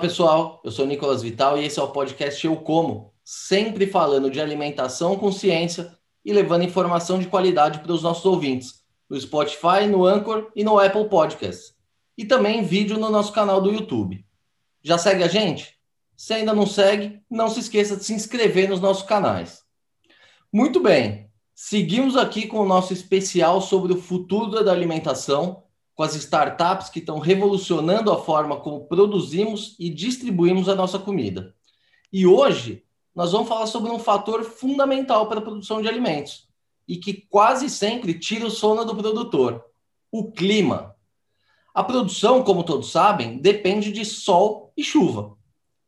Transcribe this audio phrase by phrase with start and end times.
[0.00, 4.40] pessoal, eu sou Nicolas Vital e esse é o podcast Eu Como, sempre falando de
[4.40, 5.94] alimentação com ciência
[6.24, 10.78] e levando informação de qualidade para os nossos ouvintes, no Spotify, no Anchor e no
[10.78, 11.74] Apple Podcasts.
[12.16, 14.24] E também vídeo no nosso canal do YouTube.
[14.82, 15.76] Já segue a gente?
[16.16, 19.62] Se ainda não segue, não se esqueça de se inscrever nos nossos canais.
[20.50, 25.62] Muito bem, seguimos aqui com o nosso especial sobre o futuro da alimentação
[26.00, 31.54] com as startups que estão revolucionando a forma como produzimos e distribuímos a nossa comida.
[32.10, 32.82] E hoje
[33.14, 36.48] nós vamos falar sobre um fator fundamental para a produção de alimentos
[36.88, 39.62] e que quase sempre tira o sono do produtor:
[40.10, 40.96] o clima.
[41.74, 45.36] A produção, como todos sabem, depende de sol e chuva.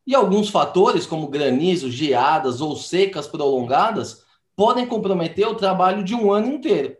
[0.06, 4.22] E alguns fatores, como granizo, geadas ou secas prolongadas,
[4.54, 6.98] podem comprometer o trabalho de um ano inteiro.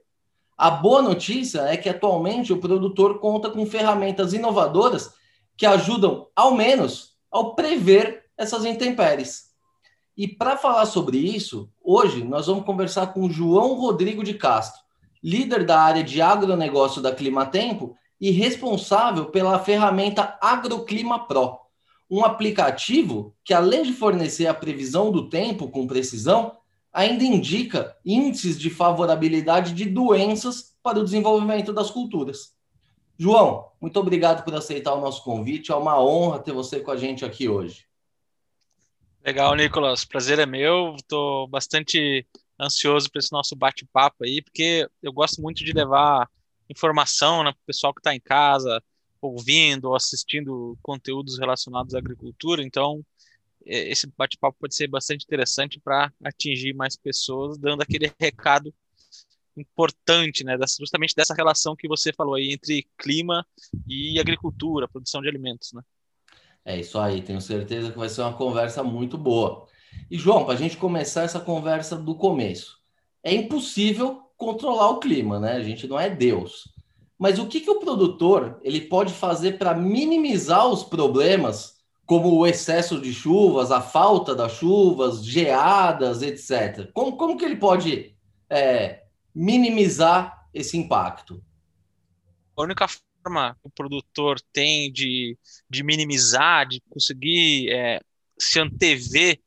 [0.56, 5.12] A boa notícia é que atualmente o produtor conta com ferramentas inovadoras
[5.56, 9.52] que ajudam, ao menos, ao prever essas intempéries.
[10.16, 14.82] E para falar sobre isso, hoje nós vamos conversar com João Rodrigo de Castro,
[15.22, 21.58] líder da área de agronegócio da Climatempo e responsável pela ferramenta AgroClima Pro,
[22.10, 26.56] um aplicativo que, além de fornecer a previsão do tempo com precisão,
[26.92, 32.54] ainda indica índices de favorabilidade de doenças para o desenvolvimento das culturas.
[33.18, 35.70] João, muito obrigado por aceitar o nosso convite.
[35.70, 37.86] É uma honra ter você com a gente aqui hoje.
[39.24, 40.04] Legal, Nicolas.
[40.04, 40.96] Prazer é meu.
[40.96, 42.26] Estou bastante
[42.60, 46.28] ansioso para esse nosso bate-papo aí, porque eu gosto muito de levar
[46.68, 48.82] informação né, para o pessoal que está em casa,
[49.20, 52.62] ouvindo ou assistindo conteúdos relacionados à agricultura.
[52.62, 53.04] Então,
[53.64, 58.74] esse bate-papo pode ser bastante interessante para atingir mais pessoas, dando aquele recado
[59.56, 63.46] importante, né, justamente dessa relação que você falou aí entre clima
[63.86, 65.82] e agricultura, produção de alimentos, né?
[66.64, 69.66] É isso aí, tenho certeza que vai ser uma conversa muito boa.
[70.10, 72.78] E João, para a gente começar essa conversa do começo,
[73.22, 75.52] é impossível controlar o clima, né?
[75.52, 76.72] A gente não é Deus.
[77.18, 82.46] Mas o que, que o produtor ele pode fazer para minimizar os problemas como o
[82.46, 86.90] excesso de chuvas, a falta das chuvas, geadas, etc.
[86.92, 88.14] Como, como que ele pode
[88.50, 89.04] é,
[89.34, 91.42] minimizar esse impacto?
[92.56, 95.38] A única forma que o produtor tem de,
[95.70, 98.00] de minimizar, de conseguir é,
[98.38, 99.40] se antever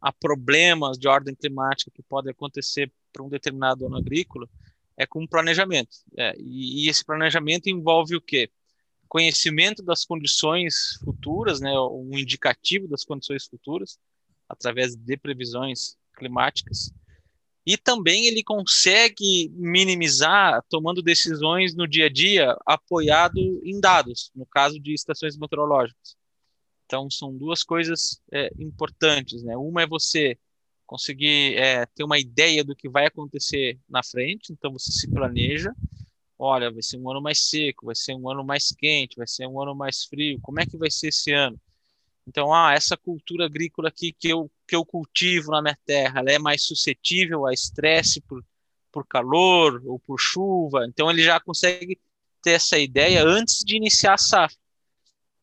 [0.00, 4.48] a problemas de ordem climática que podem acontecer para um determinado ano agrícola
[4.96, 5.96] é com planejamento.
[6.16, 8.50] É, e, e, esse planejamento envolve o quê?
[9.08, 13.98] Conhecimento das condições futuras, né, um indicativo das condições futuras,
[14.48, 16.92] através de previsões climáticas,
[17.66, 24.46] e também ele consegue minimizar tomando decisões no dia a dia apoiado em dados, no
[24.46, 26.16] caso de estações meteorológicas.
[26.86, 29.42] Então, são duas coisas é, importantes.
[29.42, 29.54] Né?
[29.54, 30.38] Uma é você
[30.86, 35.74] conseguir é, ter uma ideia do que vai acontecer na frente, então você se planeja,
[36.38, 39.46] olha, vai ser um ano mais seco, vai ser um ano mais quente, vai ser
[39.46, 41.60] um ano mais frio, como é que vai ser esse ano?
[42.26, 46.30] Então, ah, essa cultura agrícola aqui que eu, que eu cultivo na minha terra, ela
[46.30, 48.44] é mais suscetível a estresse por,
[48.92, 51.98] por calor ou por chuva, então ele já consegue
[52.42, 54.56] ter essa ideia antes de iniciar a safra.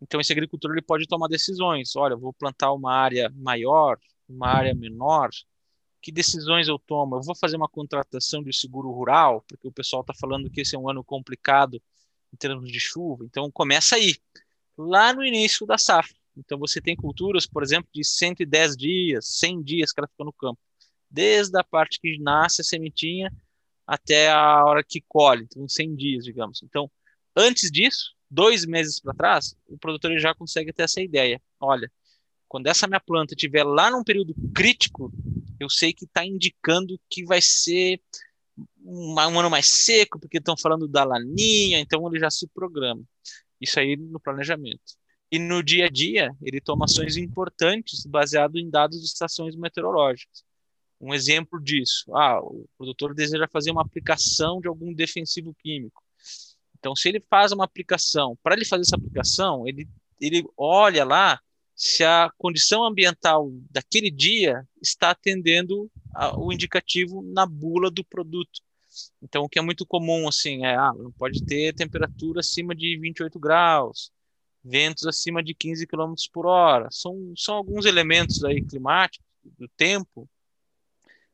[0.01, 1.95] Então, esse agricultor ele pode tomar decisões.
[1.95, 3.97] Olha, vou plantar uma área maior,
[4.29, 5.29] uma área menor,
[6.05, 7.15] que decisões eu tomo?
[7.15, 10.75] Eu vou fazer uma contratação de seguro rural, porque o pessoal está falando que esse
[10.75, 11.81] é um ano complicado
[12.31, 13.25] em termos de chuva.
[13.25, 14.15] Então, começa aí,
[14.77, 16.15] lá no início da safra.
[16.37, 20.31] Então, você tem culturas, por exemplo, de 110 dias, 100 dias que ela fica no
[20.31, 20.59] campo,
[21.09, 23.33] desde a parte que nasce a sementinha
[23.87, 26.61] até a hora que colhe, então 100 dias, digamos.
[26.61, 26.87] Então,
[27.35, 31.41] antes disso, dois meses para trás, o produtor já consegue ter essa ideia.
[31.59, 31.91] Olha,
[32.47, 35.11] quando essa minha planta estiver lá num período crítico
[35.59, 38.01] eu sei que está indicando que vai ser
[38.83, 43.03] um, um ano mais seco, porque estão falando da laninha, então ele já se programa.
[43.59, 44.95] Isso aí no planejamento.
[45.31, 50.43] E no dia a dia, ele toma ações importantes baseado em dados de estações meteorológicas.
[50.99, 56.01] Um exemplo disso, ah, o produtor deseja fazer uma aplicação de algum defensivo químico.
[56.77, 59.87] Então, se ele faz uma aplicação, para ele fazer essa aplicação, ele,
[60.21, 61.39] ele olha lá
[61.75, 68.61] se a condição ambiental daquele dia está atendendo a, o indicativo na bula do produto.
[69.21, 72.97] Então, o que é muito comum, assim, é, ah, não pode ter temperatura acima de
[72.97, 74.09] 28 graus,
[74.63, 76.87] ventos acima de 15 km por hora.
[76.91, 80.29] São, são alguns elementos aí climáticos do tempo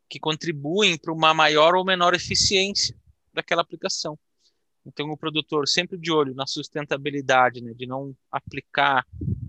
[0.09, 2.95] que contribuem para uma maior ou menor eficiência
[3.31, 4.17] daquela aplicação.
[4.85, 9.05] Então, o produtor sempre de olho na sustentabilidade, né, de não aplicar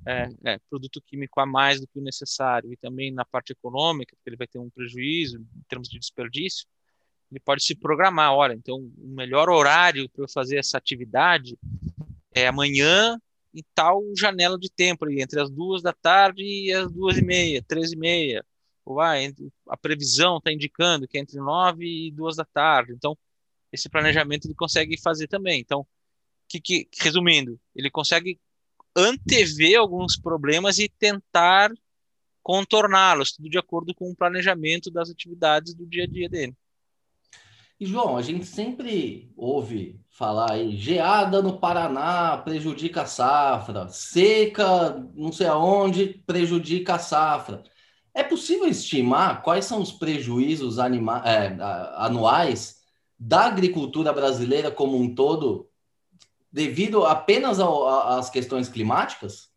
[0.07, 4.15] é, é, produto químico a mais do que o necessário, e também na parte econômica,
[4.15, 6.67] porque ele vai ter um prejuízo em termos de desperdício,
[7.31, 8.35] ele pode se programar.
[8.35, 11.59] Olha, então, o melhor horário para eu fazer essa atividade
[12.35, 13.19] é amanhã
[13.55, 17.63] em tal janela de tempo, entre as duas da tarde e as duas e meia,
[17.67, 18.45] três e meia.
[18.85, 19.15] Ou, ah,
[19.69, 22.93] a previsão está indicando que é entre nove e duas da tarde.
[22.93, 23.17] Então,
[23.73, 25.61] esse planejamento ele consegue fazer também.
[25.61, 25.87] Então,
[26.49, 28.39] que, que, resumindo, ele consegue
[28.95, 31.73] antever alguns problemas e tentar
[32.43, 36.55] contorná-los, tudo de acordo com o planejamento das atividades do dia a dia dele.
[37.81, 44.91] E João, a gente sempre ouve falar aí, geada no Paraná prejudica a safra, seca
[45.15, 47.65] não sei aonde prejudica a safra.
[48.15, 51.57] É possível estimar quais são os prejuízos anima é,
[51.97, 52.82] anuais
[53.25, 55.71] da agricultura brasileira como um todo
[56.51, 59.49] devido apenas às questões climáticas?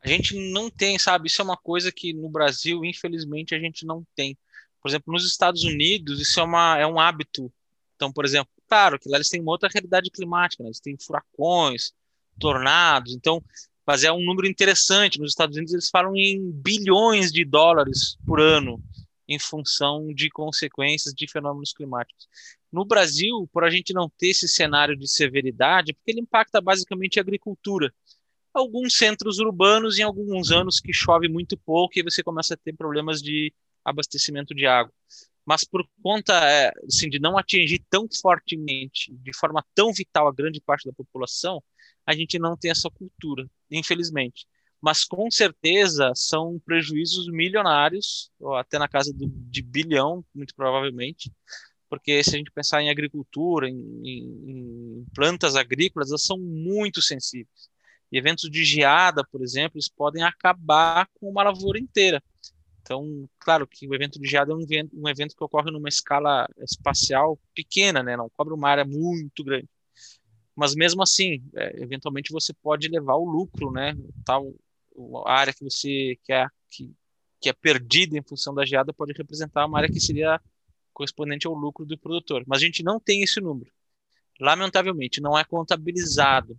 [0.00, 1.26] A gente não tem, sabe?
[1.26, 4.38] Isso é uma coisa que no Brasil, infelizmente, a gente não tem.
[4.80, 7.52] Por exemplo, nos Estados Unidos, isso é, uma, é um hábito.
[7.96, 10.68] Então, por exemplo, claro que lá eles têm uma outra realidade climática, né?
[10.68, 11.92] eles têm furacões,
[12.38, 13.16] tornados.
[13.16, 13.42] Então,
[13.84, 15.18] mas é um número interessante.
[15.18, 18.80] Nos Estados Unidos, eles falam em bilhões de dólares por ano
[19.28, 22.28] em função de consequências de fenômenos climáticos.
[22.72, 27.18] No Brasil, por a gente não ter esse cenário de severidade, porque ele impacta basicamente
[27.18, 27.92] a agricultura.
[28.52, 32.74] Alguns centros urbanos, em alguns anos que chove muito pouco, e você começa a ter
[32.74, 33.52] problemas de
[33.84, 34.92] abastecimento de água.
[35.44, 40.32] Mas por conta é, assim, de não atingir tão fortemente, de forma tão vital, a
[40.32, 41.62] grande parte da população,
[42.04, 44.46] a gente não tem essa cultura, infelizmente
[44.80, 51.32] mas com certeza são prejuízos milionários, ou até na casa do, de bilhão, muito provavelmente,
[51.88, 57.00] porque se a gente pensar em agricultura, em, em, em plantas agrícolas, elas são muito
[57.00, 57.68] sensíveis.
[58.10, 62.22] E eventos de geada, por exemplo, eles podem acabar com uma lavoura inteira.
[62.82, 65.88] Então, claro que o evento de geada é um evento, um evento que ocorre numa
[65.88, 68.16] escala espacial pequena, né?
[68.16, 69.68] não cobre uma área muito grande.
[70.54, 73.94] Mas mesmo assim, é, eventualmente você pode levar o lucro, né?
[74.24, 74.54] Tal,
[75.26, 76.90] a área que você quer que,
[77.40, 80.40] que é perdida em função da geada pode representar uma área que seria
[80.96, 82.42] correspondente ao lucro do produtor.
[82.46, 83.70] Mas a gente não tem esse número.
[84.40, 86.58] Lamentavelmente, não é contabilizado.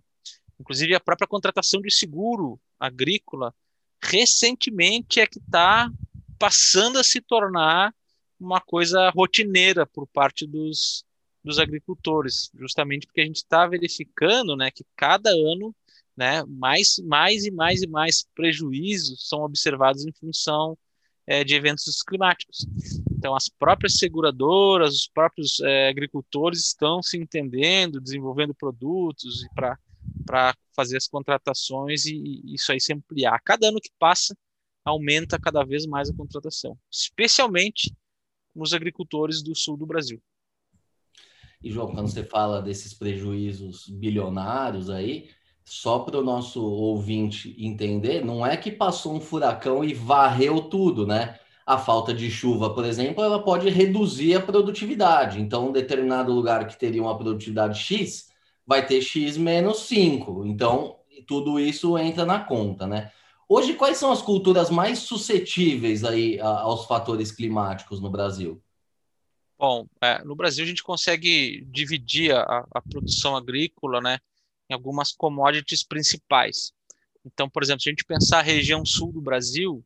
[0.60, 3.52] Inclusive, a própria contratação de seguro agrícola
[4.00, 5.90] recentemente é que está
[6.38, 7.92] passando a se tornar
[8.38, 11.04] uma coisa rotineira por parte dos,
[11.42, 15.74] dos agricultores, justamente porque a gente está verificando né, que cada ano
[16.16, 20.78] né, mais, mais e mais e mais prejuízos são observados em função
[21.28, 22.66] é, de eventos climáticos.
[23.12, 30.96] Então, as próprias seguradoras, os próprios é, agricultores estão se entendendo, desenvolvendo produtos para fazer
[30.96, 33.38] as contratações e, e isso aí se ampliar.
[33.44, 34.34] Cada ano que passa,
[34.82, 37.94] aumenta cada vez mais a contratação, especialmente
[38.54, 40.22] nos agricultores do sul do Brasil.
[41.62, 45.28] E, João, quando você fala desses prejuízos bilionários aí,
[45.68, 51.06] só para o nosso ouvinte entender, não é que passou um furacão e varreu tudo,
[51.06, 51.38] né?
[51.66, 55.38] A falta de chuva, por exemplo, ela pode reduzir a produtividade.
[55.38, 58.30] Então, um determinado lugar que teria uma produtividade X
[58.66, 60.46] vai ter X menos 5.
[60.46, 60.96] Então,
[61.26, 63.12] tudo isso entra na conta, né?
[63.46, 68.62] Hoje, quais são as culturas mais suscetíveis aí aos fatores climáticos no Brasil?
[69.58, 74.18] Bom, é, no Brasil a gente consegue dividir a, a produção agrícola, né,
[74.68, 76.72] em algumas commodities principais.
[77.24, 79.84] Então, por exemplo, se a gente pensar a região sul do Brasil,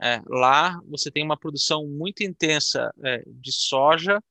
[0.00, 4.22] é, lá você tem uma produção muito intensa é, de soja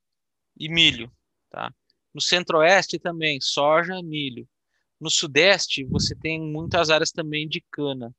[0.58, 1.10] e milho.
[1.50, 1.72] Tá?
[2.12, 4.48] No centro-oeste também, soja milho.
[5.00, 8.14] No sudeste, você tem muitas áreas também de cana.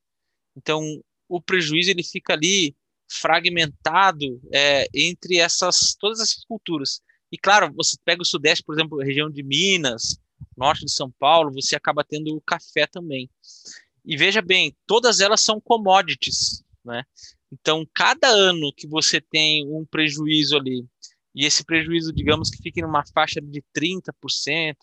[0.56, 0.82] Então,
[1.27, 2.75] o prejuízo ele fica ali
[3.10, 7.01] fragmentado é, entre essas todas essas culturas.
[7.32, 10.20] E claro, você pega o sudeste, por exemplo, a região de Minas,
[10.58, 13.30] norte de São Paulo, você acaba tendo o café também.
[14.04, 17.04] E veja bem, todas elas são commodities, né?
[17.52, 20.86] Então, cada ano que você tem um prejuízo ali,
[21.34, 24.76] e esse prejuízo, digamos que fique numa faixa de 30%,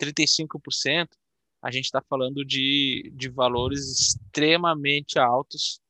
[0.00, 1.08] 35%,
[1.60, 5.80] a gente está falando de, de valores extremamente altos.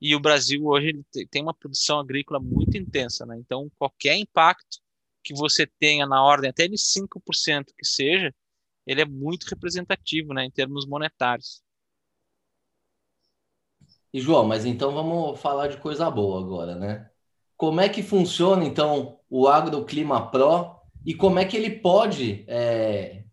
[0.00, 3.36] E o Brasil hoje tem uma produção agrícola muito intensa, né?
[3.38, 4.78] Então, qualquer impacto
[5.24, 8.32] que você tenha na ordem até de 5% que seja,
[8.86, 11.62] ele é muito representativo, né, em termos monetários.
[14.12, 17.10] E João, mas então vamos falar de coisa boa agora, né?
[17.56, 23.24] Como é que funciona então o AgroClima Pro e como é que ele pode é,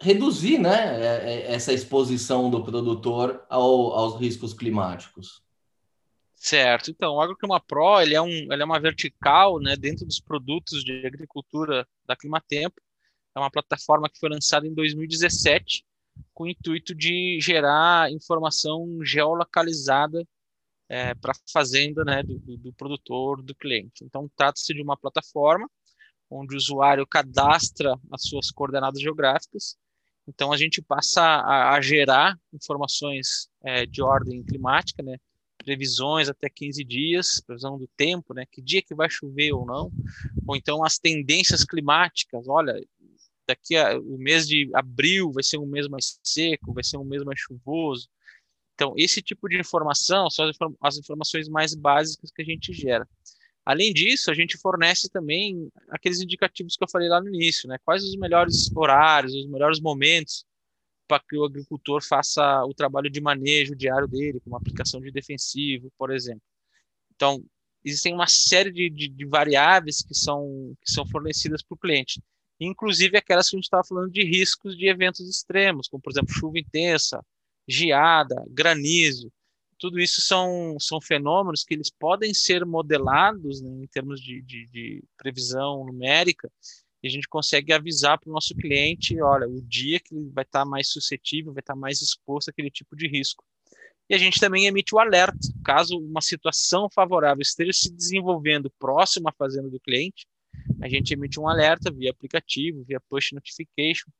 [0.00, 5.42] reduzir né, é, é, essa exposição do produtor ao, aos riscos climáticos.
[6.34, 6.90] Certo.
[6.90, 10.84] Então, o AgroClima Pro ele é, um, ele é uma vertical né, dentro dos produtos
[10.84, 12.80] de agricultura da Climatempo.
[13.38, 15.84] É uma plataforma que foi lançada em 2017
[16.34, 20.26] com o intuito de gerar informação geolocalizada
[20.88, 24.02] é, para a fazenda né, do, do, produtor, do cliente.
[24.02, 25.70] Então, trata-se de uma plataforma
[26.28, 29.76] onde o usuário cadastra as suas coordenadas geográficas.
[30.26, 35.16] Então, a gente passa a, a gerar informações é, de ordem climática, né,
[35.58, 39.92] previsões até 15 dias, previsão do tempo, né, que dia que vai chover ou não,
[40.46, 42.74] ou então as tendências climáticas, olha,
[43.48, 47.04] daqui a, o mês de abril vai ser um mês mais seco, vai ser um
[47.04, 48.08] mês mais chuvoso.
[48.74, 50.50] Então, esse tipo de informação são
[50.80, 53.08] as, informações mais básicas que a gente gera.
[53.64, 57.76] Além disso, a gente fornece também aqueles indicativos que eu falei lá no início, né?
[57.84, 60.44] Quais os melhores horários, os melhores momentos
[61.08, 65.90] para que o agricultor faça o trabalho de manejo diário dele, como aplicação de defensivo,
[65.98, 66.42] por exemplo.
[67.14, 67.42] Então,
[67.84, 72.22] existem uma série de, de, de variáveis que são, que são fornecidas para o cliente,
[72.60, 76.32] inclusive aquelas que a gente estava falando de riscos de eventos extremos, como, por exemplo,
[76.32, 77.24] chuva intensa,
[77.66, 79.32] geada, granizo.
[79.78, 84.66] Tudo isso são, são fenômenos que eles podem ser modelados né, em termos de, de,
[84.66, 86.50] de previsão numérica
[87.02, 90.42] e a gente consegue avisar para o nosso cliente, olha, o dia que ele vai
[90.42, 93.44] estar tá mais suscetível, vai estar tá mais exposto àquele tipo de risco.
[94.10, 99.28] E a gente também emite o alerta, caso uma situação favorável esteja se desenvolvendo próximo
[99.28, 100.26] à fazenda do cliente,
[100.80, 104.10] a gente emite um alerta via aplicativo, via push notification,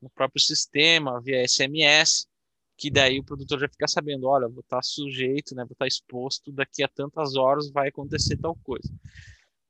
[0.00, 2.26] no próprio sistema, via SMS,
[2.76, 5.86] que daí o produtor já fica sabendo, olha, vou estar tá sujeito, né, vou estar
[5.86, 8.88] exposto, daqui a tantas horas vai acontecer tal coisa.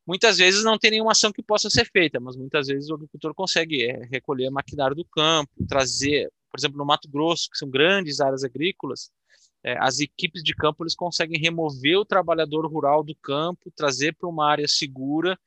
[0.07, 3.35] Muitas vezes não tem nenhuma ação que possa ser feita, mas muitas vezes o agricultor
[3.35, 8.21] consegue é, recolher maquinário do campo, trazer, por exemplo, no Mato Grosso, que são grandes
[8.21, 9.11] áreas agrícolas,
[9.63, 14.29] é, as equipes de campo eles conseguem remover o trabalhador rural do campo, trazer para
[14.29, 15.39] uma área segura,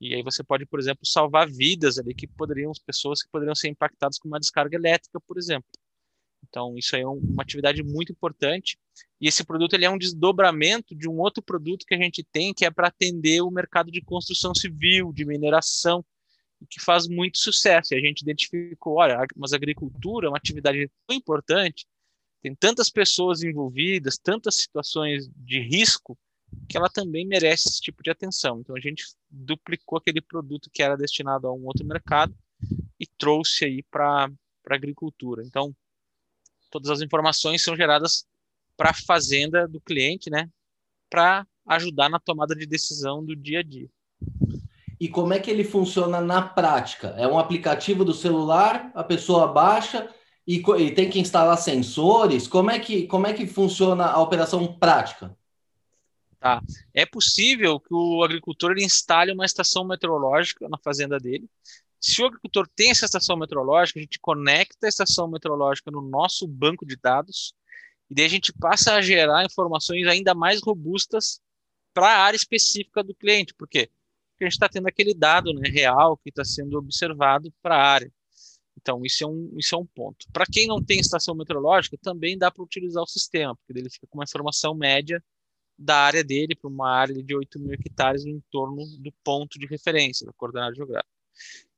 [0.00, 3.68] e aí você pode, por exemplo, salvar vidas ali que poderiam, pessoas que poderiam ser
[3.68, 5.68] impactadas com uma descarga elétrica, por exemplo.
[6.48, 8.78] Então, isso aí é uma atividade muito importante.
[9.20, 12.54] E esse produto ele é um desdobramento de um outro produto que a gente tem,
[12.54, 16.04] que é para atender o mercado de construção civil, de mineração,
[16.68, 17.94] que faz muito sucesso.
[17.94, 21.86] E a gente identificou, olha, mas a agricultura é uma atividade tão importante,
[22.42, 26.18] tem tantas pessoas envolvidas, tantas situações de risco,
[26.68, 28.60] que ela também merece esse tipo de atenção.
[28.60, 32.34] Então, a gente duplicou aquele produto que era destinado a um outro mercado
[32.98, 34.30] e trouxe aí para
[34.68, 35.42] a agricultura.
[35.44, 35.74] Então,
[36.70, 38.24] todas as informações são geradas
[38.76, 40.48] para a fazenda do cliente, né?
[41.08, 43.88] Para ajudar na tomada de decisão do dia a dia.
[44.98, 47.08] E como é que ele funciona na prática?
[47.16, 50.08] É um aplicativo do celular, a pessoa baixa
[50.46, 52.46] e, e tem que instalar sensores?
[52.46, 55.34] Como é que, como é que funciona a operação prática?
[56.40, 56.62] Tá.
[56.94, 61.46] É possível que o agricultor ele instale uma estação meteorológica na fazenda dele
[62.00, 66.48] se o agricultor tem essa estação meteorológica, a gente conecta a estação meteorológica no nosso
[66.48, 67.54] banco de dados
[68.08, 71.40] e daí a gente passa a gerar informações ainda mais robustas
[71.92, 73.54] para a área específica do cliente.
[73.54, 73.90] Por quê?
[74.32, 77.86] Porque a gente está tendo aquele dado né, real que está sendo observado para a
[77.86, 78.12] área.
[78.80, 80.26] Então, isso é um, isso é um ponto.
[80.32, 84.06] Para quem não tem estação meteorológica, também dá para utilizar o sistema, porque ele fica
[84.06, 85.22] com uma informação média
[85.80, 89.66] da área dele para uma área de 8 mil hectares no entorno do ponto de
[89.66, 91.08] referência, da coordenada geográfica.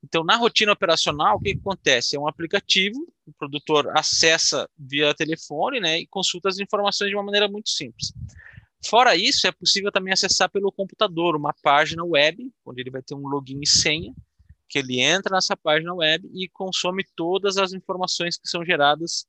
[0.03, 2.17] Então, na rotina operacional, o que, que, acontece?
[2.17, 7.23] É um aplicativo, o produtor acessa via telefone né, e consulta as informações de uma
[7.23, 8.13] maneira muito simples.
[8.85, 13.15] Fora isso, é possível também acessar pelo computador uma página web, onde ele vai ter
[13.15, 14.13] um login e senha,
[14.69, 19.25] que ele entra nessa página web e consome todas as informações que são geradas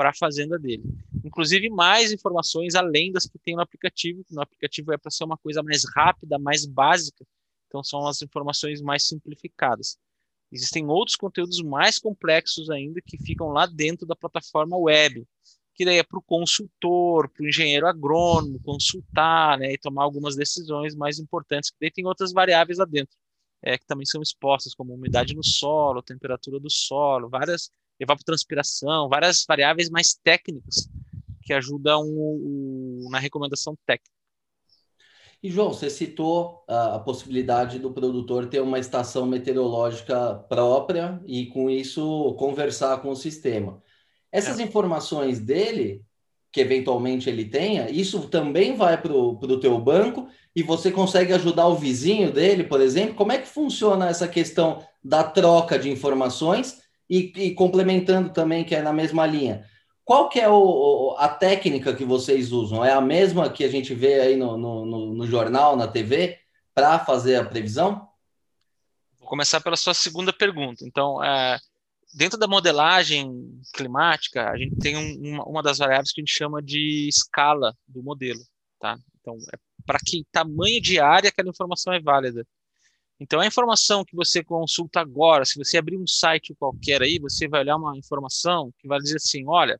[0.00, 0.82] para a fazenda dele.
[1.22, 4.24] Inclusive mais informações além das que tem no aplicativo.
[4.30, 7.22] No aplicativo é para ser uma coisa mais rápida, mais básica,
[7.68, 9.98] então, são as informações mais simplificadas.
[10.50, 15.26] Existem outros conteúdos mais complexos ainda que ficam lá dentro da plataforma web,
[15.74, 20.34] que daí é para o consultor, para o engenheiro agrônomo consultar né, e tomar algumas
[20.34, 23.14] decisões mais importantes, que daí tem outras variáveis lá dentro,
[23.62, 29.44] é, que também são expostas, como umidade no solo, temperatura do solo, várias evapotranspiração, várias
[29.46, 30.88] variáveis mais técnicas
[31.42, 34.10] que ajudam o, o, na recomendação técnica.
[35.42, 41.46] E, João, você citou a, a, possibilidade do produtor ter uma estação meteorológica própria e,
[41.46, 43.82] com isso, conversar com o sistema.
[44.30, 44.62] Essas é.
[44.62, 46.04] informações dele,
[46.52, 51.68] que eventualmente ele tenha, isso também vai para o teu banco e você consegue ajudar
[51.68, 53.14] o vizinho dele, por exemplo?
[53.14, 58.72] Como é que funciona essa questão da troca de informações E, e, complementando também, que
[58.72, 59.68] é na mesma linha,
[60.04, 62.84] qual que é o, a técnica que vocês usam?
[62.84, 66.38] É a mesma que a gente vê aí no, no, no jornal, na TV,
[66.72, 68.08] para fazer a previsão?
[69.18, 70.84] Vou começar pela sua segunda pergunta.
[70.84, 71.58] Então, é,
[72.14, 76.36] dentro da modelagem climática, a gente tem um, uma, uma, das variáveis que a gente
[76.36, 78.40] chama de escala do modelo.
[78.78, 78.96] Tá?
[79.20, 82.46] Então, é para que tamanho de área aquela informação é válida.
[83.20, 87.46] Então, a informação que você consulta agora, se você abrir um site qualquer aí, você
[87.46, 89.78] vai olhar uma informação que vai dizer assim: olha,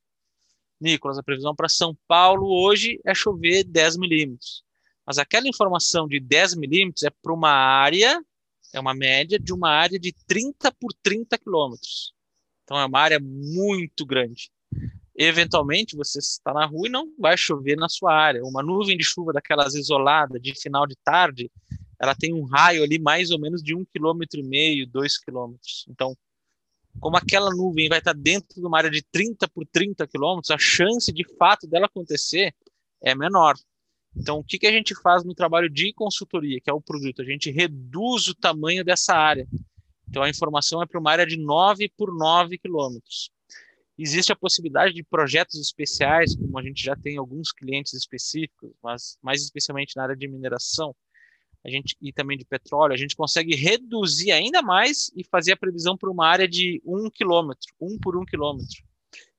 [0.78, 4.62] Nicolas, a previsão para São Paulo hoje é chover 10 milímetros.
[5.06, 8.22] Mas aquela informação de 10 milímetros é para uma área,
[8.74, 12.12] é uma média de uma área de 30 por 30 quilômetros.
[12.64, 14.50] Então, é uma área muito grande.
[15.16, 18.44] Eventualmente, você está na rua e não vai chover na sua área.
[18.44, 21.50] Uma nuvem de chuva daquelas isolada de final de tarde,
[22.00, 25.84] ela tem um raio ali mais ou menos de um quilômetro e meio, dois quilômetros.
[25.88, 26.16] Então,
[26.98, 30.58] como aquela nuvem vai estar dentro de uma área de 30 por 30 quilômetros, a
[30.58, 32.54] chance de fato dela acontecer
[33.02, 33.54] é menor.
[34.16, 37.22] Então, o que, que a gente faz no trabalho de consultoria, que é o produto?
[37.22, 39.46] A gente reduz o tamanho dessa área.
[40.08, 43.30] Então, a informação é para uma área de 9 por 9 quilômetros.
[43.96, 49.18] Existe a possibilidade de projetos especiais, como a gente já tem alguns clientes específicos, mas
[49.22, 50.96] mais especialmente na área de mineração,
[51.64, 55.56] a gente e também de petróleo, a gente consegue reduzir ainda mais e fazer a
[55.56, 58.82] previsão para uma área de um quilômetro, um por um quilômetro.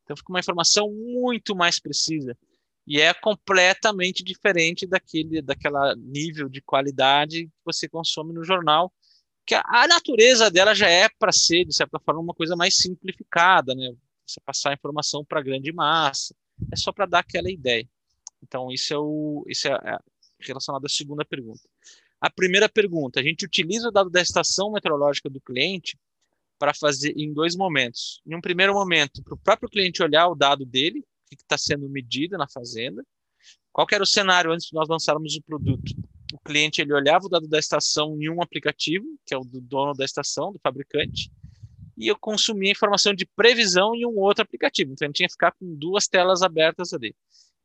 [0.03, 2.37] Então fica uma informação muito mais precisa
[2.85, 8.91] e é completamente diferente daquele daquela nível de qualidade que você consome no jornal,
[9.45, 12.77] que a, a natureza dela já é para ser de certa forma uma coisa mais
[12.77, 13.93] simplificada, né?
[14.25, 16.35] Você passar a informação para grande massa,
[16.71, 17.87] é só para dar aquela ideia.
[18.43, 19.97] Então isso é o isso é
[20.39, 21.61] relacionado à segunda pergunta.
[22.21, 25.97] A primeira pergunta, a gente utiliza o dado da estação meteorológica do cliente
[26.59, 28.21] para fazer em dois momentos.
[28.27, 31.57] Em um primeiro momento, para o próprio cliente olhar o dado dele, o que está
[31.57, 33.03] sendo medido na fazenda.
[33.71, 35.95] Qual era o cenário antes de nós lançarmos o produto?
[36.31, 39.59] O cliente ele olhava o dado da estação em um aplicativo, que é o do
[39.59, 41.31] dono da estação, do fabricante,
[41.97, 44.91] e eu consumia informação de previsão em um outro aplicativo.
[44.91, 47.15] Então, ele tinha que ficar com duas telas abertas ali.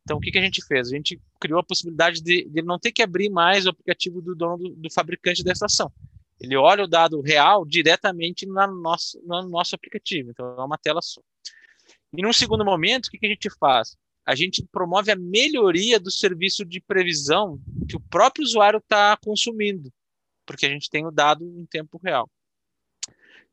[0.06, 0.86] Então, o que, que a gente fez?
[0.86, 4.22] A gente criou a possibilidade de, de ele não ter que abrir mais o aplicativo
[4.22, 5.92] do dono do, do, fabricante da estação.
[6.40, 10.30] Ele olha o dado real diretamente na nosso, no nosso aplicativo.
[10.30, 11.20] Então, é uma tela só.
[12.16, 13.96] E num segundo momento, o que, que a gente faz?
[14.24, 19.92] A gente promove a melhoria do serviço de previsão que o próprio usuário está consumindo,
[20.46, 22.30] porque a gente tem o dado em tempo real.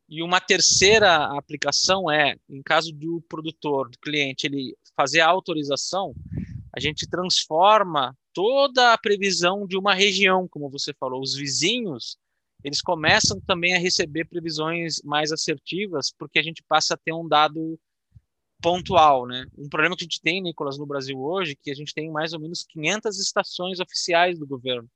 [0.08, 6.14] E uma terceira aplicação é, em caso do produtor, do cliente, ele fazer a autorização,
[6.74, 12.18] a gente transforma toda a previsão de uma região, como você falou, os vizinhos,
[12.64, 17.28] eles começam também a receber previsões mais assertivas, porque a gente passa a ter um
[17.28, 17.78] dado
[18.60, 19.46] pontual, né?
[19.56, 22.10] Um problema que a gente tem, Nicolas, no Brasil hoje, é que a gente tem
[22.10, 24.90] mais ou menos 500 estações oficiais do governo,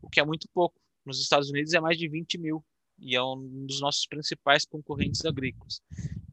[0.00, 0.78] o que é muito pouco.
[1.04, 2.64] Nos Estados Unidos é mais de 20 mil
[2.98, 5.80] e é um dos nossos principais concorrentes agrícolas.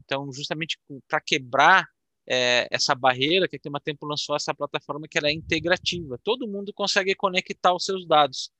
[0.04, 1.88] Então, justamente para quebrar
[2.28, 6.20] é, essa barreira, que a Clima Tempo lançou essa plataforma que ela é integrativa.
[6.24, 8.52] Todo mundo consegue conectar os seus dados,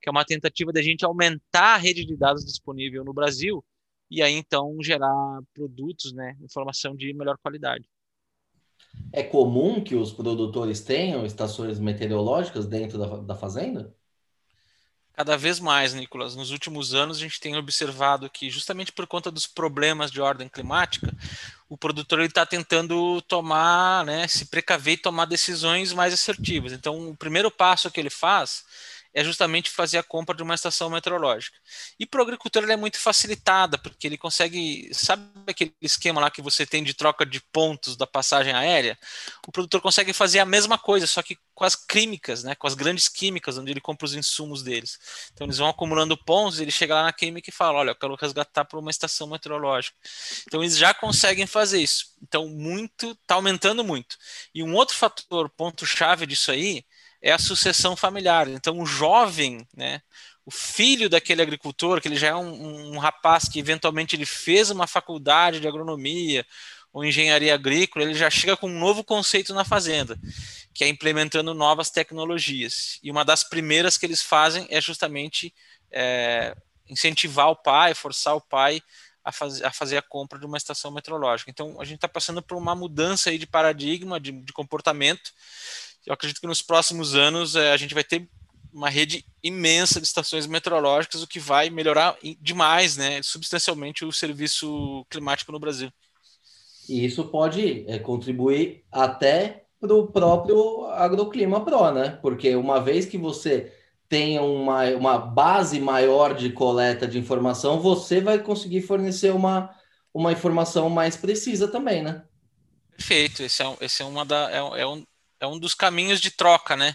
[0.00, 3.64] que é uma tentativa da gente aumentar a rede de dados disponível no Brasil
[4.10, 7.88] e aí então gerar produtos, né, informação de melhor qualidade.
[9.10, 13.94] É comum que os produtores tenham estações meteorológicas dentro da, da fazenda?
[15.14, 16.34] Cada vez mais, Nicolas.
[16.34, 20.48] Nos últimos anos, a gente tem observado que, justamente por conta dos problemas de ordem
[20.48, 21.14] climática,
[21.68, 26.72] o produtor está tentando tomar, né, se precaver e tomar decisões mais assertivas.
[26.72, 28.64] Então, o primeiro passo que ele faz
[29.14, 31.56] é justamente fazer a compra de uma estação meteorológica.
[31.98, 36.30] E para o agricultor ela é muito facilitada, porque ele consegue, sabe aquele esquema lá
[36.30, 38.98] que você tem de troca de pontos da passagem aérea?
[39.46, 42.74] O produtor consegue fazer a mesma coisa, só que com as químicas, né, com as
[42.74, 44.98] grandes químicas, onde ele compra os insumos deles.
[45.32, 48.14] Então eles vão acumulando pontos, ele chega lá na química e fala, olha, eu quero
[48.14, 49.96] resgatar para uma estação meteorológica.
[50.46, 52.12] Então eles já conseguem fazer isso.
[52.22, 54.16] Então muito, está aumentando muito.
[54.54, 56.84] E um outro fator, ponto chave disso aí,
[57.22, 58.48] é a sucessão familiar.
[58.48, 60.02] Então, o jovem, né,
[60.44, 64.70] o filho daquele agricultor, que ele já é um, um, rapaz que eventualmente ele fez
[64.70, 66.44] uma faculdade de agronomia
[66.92, 70.18] ou engenharia agrícola, ele já chega com um novo conceito na fazenda,
[70.74, 72.98] que é implementando novas tecnologias.
[73.02, 75.54] E uma das primeiras que eles fazem é justamente
[75.90, 76.54] é,
[76.88, 78.82] incentivar o pai, forçar o pai
[79.24, 81.50] a, faz, a, fazer a compra de uma estação meteorológica.
[81.50, 85.32] Então, a gente está passando por uma mudança aí de paradigma, de, de comportamento,
[86.06, 88.28] eu acredito que nos próximos anos é, a gente vai ter
[88.72, 95.04] uma rede imensa de estações meteorológicas, o que vai melhorar demais, né, substancialmente o serviço
[95.10, 95.90] climático no Brasil.
[96.88, 102.18] E isso pode é, contribuir até para o próprio Agroclima Pro, né?
[102.22, 103.72] Porque uma vez que você
[104.08, 109.70] tenha uma, uma base maior de coleta de informação, você vai conseguir fornecer uma,
[110.12, 112.22] uma informação mais precisa também, né?
[112.90, 113.42] Perfeito.
[113.42, 115.04] Esse é, esse é, uma da, é, é, um,
[115.42, 116.94] é um dos caminhos de troca, né?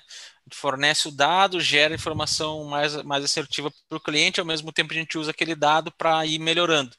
[0.54, 4.96] Fornece o dado, gera informação mais, mais assertiva para o cliente, ao mesmo tempo a
[4.96, 6.96] gente usa aquele dado para ir melhorando.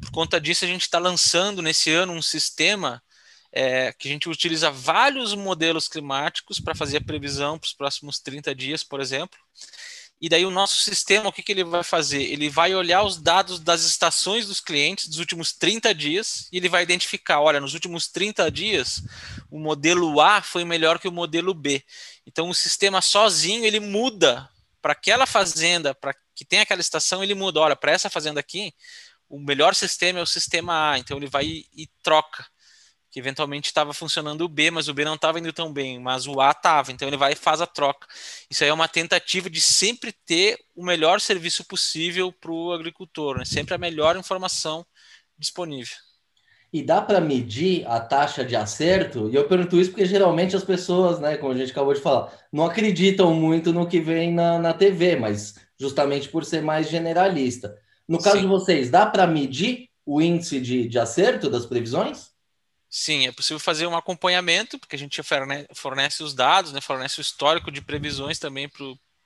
[0.00, 3.02] Por conta disso, a gente está lançando nesse ano um sistema
[3.50, 8.20] é, que a gente utiliza vários modelos climáticos para fazer a previsão para os próximos
[8.20, 9.40] 30 dias, por exemplo.
[10.20, 12.22] E daí o nosso sistema, o que, que ele vai fazer?
[12.22, 16.70] Ele vai olhar os dados das estações dos clientes dos últimos 30 dias e ele
[16.70, 19.02] vai identificar, olha, nos últimos 30 dias,
[19.56, 21.82] o modelo A foi melhor que o modelo B.
[22.26, 24.48] Então o sistema sozinho, ele muda
[24.82, 28.74] para aquela fazenda, para que tem aquela estação, ele muda, olha, para essa fazenda aqui,
[29.28, 32.46] o melhor sistema é o sistema A, então ele vai e troca
[33.10, 36.26] que eventualmente estava funcionando o B, mas o B não estava indo tão bem, mas
[36.26, 38.06] o A estava, então ele vai e faz a troca.
[38.50, 43.38] Isso aí é uma tentativa de sempre ter o melhor serviço possível para o agricultor,
[43.38, 43.46] né?
[43.46, 44.86] sempre a melhor informação
[45.38, 45.96] disponível.
[46.76, 49.30] E dá para medir a taxa de acerto?
[49.30, 52.30] E eu pergunto isso porque geralmente as pessoas, né, como a gente acabou de falar,
[52.52, 57.74] não acreditam muito no que vem na, na TV, mas justamente por ser mais generalista.
[58.06, 58.42] No caso Sim.
[58.42, 62.32] de vocês, dá para medir o índice de, de acerto das previsões?
[62.90, 65.22] Sim, é possível fazer um acompanhamento, porque a gente
[65.74, 68.68] fornece os dados, né, fornece o histórico de previsões também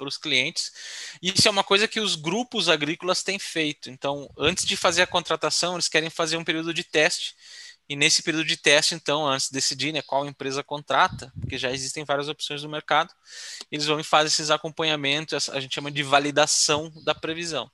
[0.01, 0.73] para os clientes.
[1.21, 3.91] Isso é uma coisa que os grupos agrícolas têm feito.
[3.91, 7.35] Então, antes de fazer a contratação, eles querem fazer um período de teste.
[7.87, 11.71] E nesse período de teste, então, antes de decidir né, qual empresa contrata, porque já
[11.71, 13.13] existem várias opções no mercado,
[13.71, 17.71] eles vão fazem esses acompanhamentos, a gente chama de validação da previsão.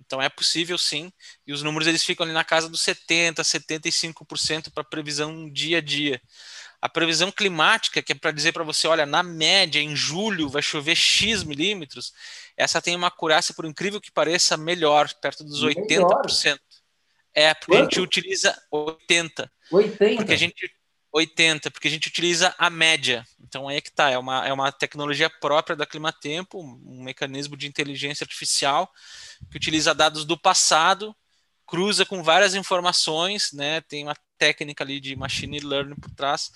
[0.00, 1.12] Então é possível sim,
[1.46, 5.80] e os números eles ficam ali na casa dos 70, 75% para previsão dia a
[5.80, 6.22] dia.
[6.80, 10.62] A previsão climática, que é para dizer para você, olha, na média, em julho vai
[10.62, 12.12] chover X milímetros,
[12.56, 16.22] essa tem uma acurácia, por incrível que pareça, melhor, perto dos melhor.
[16.24, 16.58] 80%.
[17.34, 17.80] É, porque Quanto?
[17.80, 19.52] a gente utiliza 80.
[19.70, 20.16] 80?
[20.16, 20.76] Porque a gente
[21.16, 23.24] 80, porque a gente utiliza a média.
[23.40, 27.56] Então aí é que tá, é uma, é uma tecnologia própria da Climatempo, um mecanismo
[27.56, 28.90] de inteligência artificial
[29.50, 31.16] que utiliza dados do passado,
[31.66, 33.80] cruza com várias informações, né?
[33.82, 36.50] Tem uma técnica ali de machine learning por trás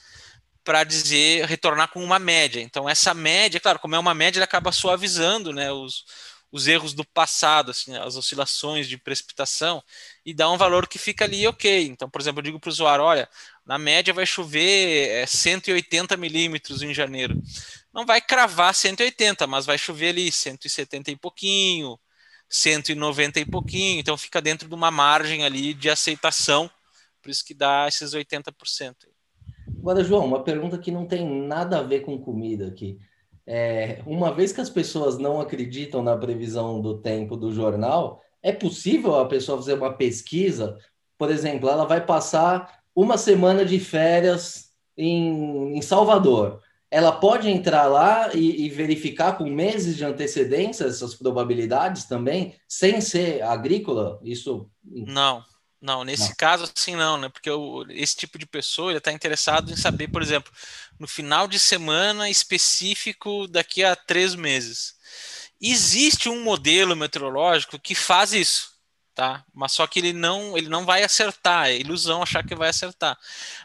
[0.64, 2.60] para dizer retornar com uma média.
[2.60, 6.04] Então essa média, claro, como é uma média, ele acaba suavizando, né, os,
[6.52, 9.82] os erros do passado, assim, as oscilações de precipitação
[10.24, 11.86] e dá um valor que fica ali ok.
[11.86, 13.28] Então, por exemplo, eu digo para o usuário, olha,
[13.64, 17.40] na média vai chover 180 é, milímetros em janeiro.
[17.92, 21.98] Não vai cravar 180, mas vai chover ali 170 e pouquinho,
[22.48, 26.68] 190 e pouquinho, então fica dentro de uma margem ali de aceitação,
[27.20, 28.94] por isso que dá esses 80%.
[29.78, 32.98] Agora, João, uma pergunta que não tem nada a ver com comida aqui.
[33.46, 38.52] É, uma vez que as pessoas não acreditam na previsão do tempo do jornal, é
[38.52, 40.78] possível a pessoa fazer uma pesquisa?
[41.18, 47.86] Por exemplo, ela vai passar uma semana de férias em, em Salvador ela pode entrar
[47.86, 54.18] lá e, e, verificar com meses de antecedência essas probabilidades também, sem ser agrícola?
[54.24, 54.68] Isso.
[54.84, 55.40] Não,
[55.80, 56.34] não, nesse não.
[56.36, 57.28] caso, assim, não, né?
[57.28, 60.52] Porque o, esse tipo de pessoa está interessado em saber, por exemplo,
[60.98, 64.94] no final de semana específico daqui a três meses.
[65.60, 68.70] Existe um modelo meteorológico que faz isso
[69.20, 69.44] tá?
[69.52, 73.18] Mas só que ele não, ele não vai acertar, é ilusão achar que vai acertar.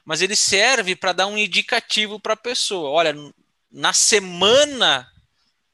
[0.03, 2.89] Mas ele serve para dar um indicativo para a pessoa.
[2.89, 3.15] Olha,
[3.71, 5.09] na semana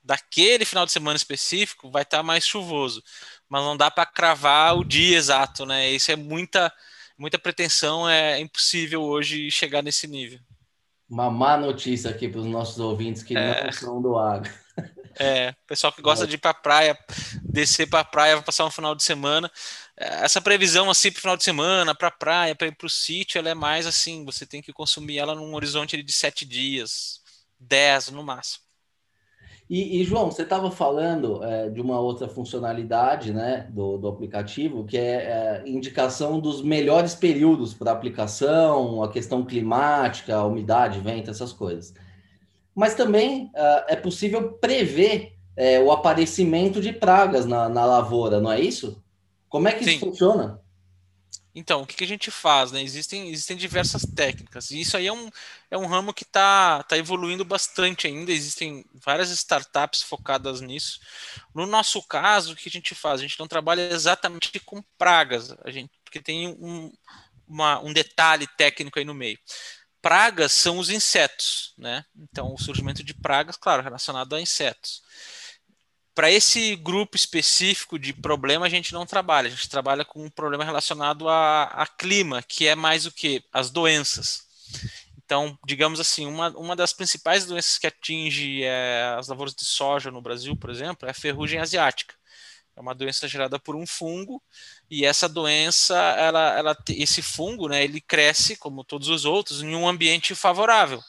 [0.04, 3.04] daquele final de semana específico vai estar tá mais chuvoso,
[3.52, 5.92] mas não dá para cravar o dia exato, né?
[5.92, 6.74] Isso é muita
[7.18, 10.40] muita pretensão, é impossível hoje chegar nesse nível.
[11.08, 13.66] Uma má notícia aqui para os nossos ouvintes que é...
[13.66, 14.50] não são do agro.
[15.20, 16.98] É, pessoal que gosta de ir para praia,
[17.44, 19.52] descer para praia, passar um final de semana.
[19.98, 23.38] Essa previsão assim para o final de semana, para praia, para ir para o sítio,
[23.38, 27.20] ela é mais assim, você tem que consumir ela num horizonte de sete dias,
[27.60, 28.64] dez no máximo.
[29.72, 34.84] E, e João, você estava falando é, de uma outra funcionalidade né, do, do aplicativo,
[34.84, 41.32] que é, é indicação dos melhores períodos para aplicação, a questão climática, a umidade, vento,
[41.32, 41.94] essas coisas
[42.76, 48.52] mas também uh, é possível prever é, o aparecimento de pragas na, na, lavoura, não
[48.52, 49.02] é isso?
[49.50, 49.92] Como é que Sim.
[49.92, 50.60] isso funciona?
[51.54, 52.72] Então, o que, que a gente faz?
[52.72, 52.82] Né?
[52.82, 55.30] Existem, existem diversas técnicas, e isso aí é um,
[55.70, 58.32] é um ramo que está tá evoluindo bastante ainda.
[58.32, 61.00] Existem várias startups focadas nisso.
[61.54, 63.20] No nosso caso, o que a gente faz?
[63.20, 66.92] A gente não trabalha exatamente com pragas, a gente, porque tem um,
[67.48, 69.38] uma, um detalhe técnico aí no meio.
[70.02, 72.04] Pragas são os insetos, né?
[72.16, 75.04] Então, o surgimento de pragas, claro, relacionado a insetos
[76.14, 80.30] para esse grupo específico de problema a gente não trabalha, a gente trabalha com um
[80.30, 83.44] problema relacionado a, a clima, que é mais o que?
[83.52, 84.46] As doenças.
[85.18, 90.12] Então, digamos assim, uma, uma das principais doenças que atinge é, as lavouras de soja
[90.12, 92.14] no Brasil, por exemplo, é a ferrugem asiática.
[92.76, 94.42] É uma doença gerada por um fungo
[94.90, 99.74] e essa doença, ela, ela, esse fungo, né, ele cresce como todos os outros em
[99.76, 101.02] um ambiente favorável,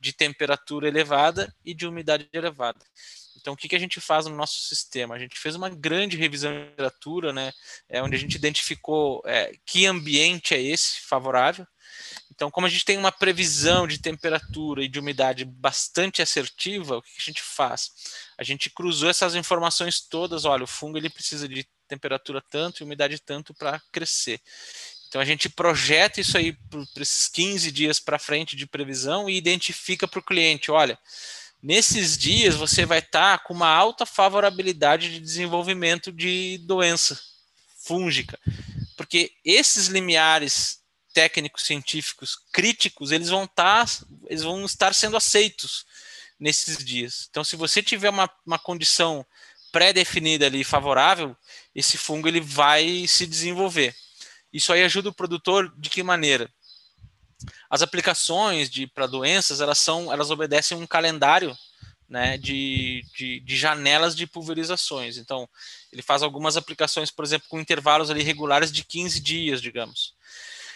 [0.00, 2.84] de temperatura elevada e de umidade elevada.
[3.40, 5.14] Então, o que, que a gente faz no nosso sistema?
[5.14, 7.52] A gente fez uma grande revisão de literatura, né,
[7.88, 11.66] é, onde a gente identificou é, que ambiente é esse favorável.
[12.30, 17.02] Então, como a gente tem uma previsão de temperatura e de umidade bastante assertiva, o
[17.02, 17.90] que, que a gente faz?
[18.36, 20.44] A gente cruzou essas informações todas.
[20.44, 24.40] Olha, o fungo ele precisa de temperatura tanto e umidade tanto para crescer.
[25.08, 29.36] Então a gente projeta isso aí para esses 15 dias para frente de previsão e
[29.36, 30.98] identifica para o cliente, olha,
[31.62, 37.20] nesses dias você vai estar tá com uma alta favorabilidade de desenvolvimento de doença
[37.84, 38.38] fúngica,
[38.96, 40.78] porque esses limiares
[41.12, 45.84] técnicos científicos críticos eles vão estar tá, eles vão estar sendo aceitos
[46.38, 47.26] nesses dias.
[47.30, 49.26] Então, se você tiver uma, uma condição
[49.72, 51.36] pré-definida ali favorável,
[51.74, 53.94] esse fungo ele vai se desenvolver.
[54.52, 56.50] Isso aí ajuda o produtor de que maneira?
[57.70, 61.56] As aplicações para doenças, elas são, elas obedecem um calendário
[62.08, 65.18] né, de, de, de, janelas de pulverizações.
[65.18, 65.48] Então,
[65.92, 70.14] ele faz algumas aplicações, por exemplo, com intervalos ali regulares de 15 dias, digamos.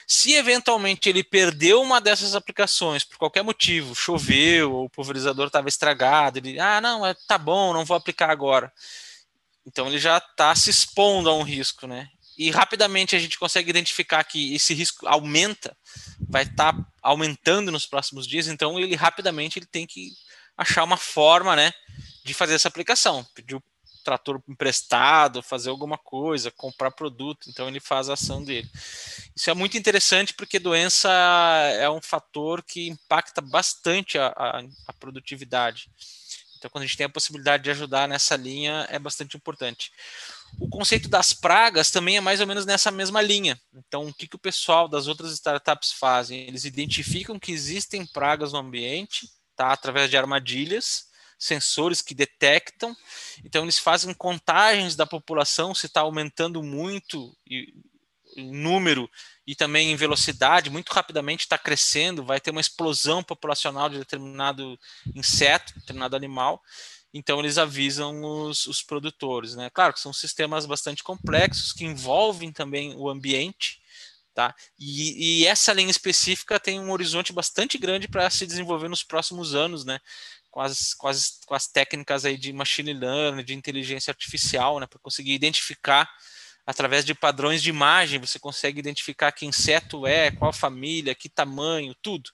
[0.06, 5.68] Se eventualmente ele perdeu uma dessas aplicações por qualquer motivo, choveu, ou o pulverizador estava
[5.68, 8.70] estragado, ele, ah, não, é, tá bom, não vou aplicar agora.
[9.64, 12.10] Então ele já está se expondo a um risco, né?
[12.36, 15.76] e rapidamente a gente consegue identificar que esse risco aumenta,
[16.32, 20.10] vai estar tá aumentando nos próximos dias, então ele rapidamente ele tem que
[20.56, 21.72] achar uma forma, né,
[22.24, 23.62] de fazer essa aplicação, pedir o
[24.02, 28.68] trator emprestado, fazer alguma coisa, comprar produto, então ele faz a ação dele.
[29.36, 31.10] Isso é muito interessante porque doença
[31.78, 35.88] é um fator que impacta bastante a, a, a produtividade.
[36.56, 39.92] Então, quando a gente tem a possibilidade de ajudar nessa linha, é bastante importante.
[40.58, 43.60] O conceito das pragas também é mais ou menos nessa mesma linha.
[43.74, 46.46] Então, o que, que o pessoal das outras startups fazem?
[46.46, 49.72] Eles identificam que existem pragas no ambiente, tá?
[49.72, 51.06] Através de armadilhas,
[51.38, 52.96] sensores que detectam.
[53.44, 57.36] Então, eles fazem contagens da população se está aumentando muito
[58.36, 59.10] em número
[59.46, 64.78] e também em velocidade, muito rapidamente está crescendo, vai ter uma explosão populacional de determinado
[65.14, 66.62] inseto, determinado animal.
[67.12, 69.68] Então eles avisam os, os produtores, né?
[69.70, 73.80] Claro que são sistemas bastante complexos que envolvem também o ambiente,
[74.34, 74.54] tá?
[74.78, 79.54] E, e essa linha específica tem um horizonte bastante grande para se desenvolver nos próximos
[79.54, 80.00] anos, né?
[80.50, 84.86] Com as, com as, com as técnicas aí de machine learning, de inteligência artificial, né?
[84.86, 86.10] Para conseguir identificar
[86.66, 91.94] através de padrões de imagem, você consegue identificar que inseto é, qual família, que tamanho,
[92.00, 92.30] tudo.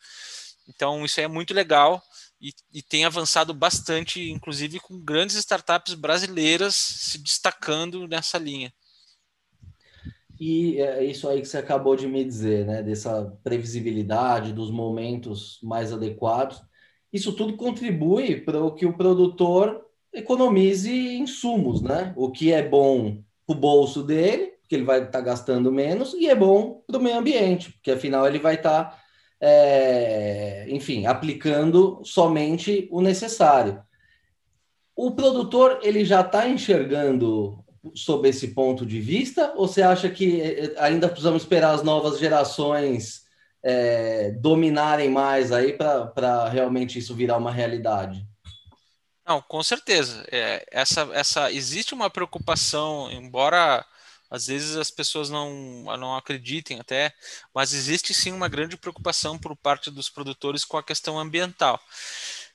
[0.68, 2.02] Então isso é muito legal
[2.40, 8.72] e, e, tem avançado bastante, inclusive com grandes startups brasileiras se destacando nessa linha.
[10.38, 12.82] E é isso aí que você acabou de me dizer, né?
[12.82, 16.62] Dessa previsibilidade, dos momentos mais adequados.
[17.12, 22.12] Isso tudo contribui para o que o produtor economize insumos, né?
[22.16, 26.14] O que é bom para o bolso dele, porque ele vai estar tá gastando menos,
[26.14, 29.02] e é bom para o meio ambiente, porque afinal ele vai estar tá
[29.40, 33.82] é, enfim, aplicando somente o necessário.
[34.94, 40.40] O produtor ele já está enxergando sob esse ponto de vista, ou você acha que
[40.40, 43.22] é, é, ainda precisamos esperar as novas gerações
[43.62, 48.26] é, dominarem mais aí para realmente isso virar uma realidade?
[49.26, 50.24] Não, com certeza.
[50.32, 53.84] É, essa, essa existe uma preocupação, embora
[54.30, 57.12] às vezes as pessoas não, não acreditem até,
[57.54, 61.80] mas existe sim uma grande preocupação por parte dos produtores com a questão ambiental.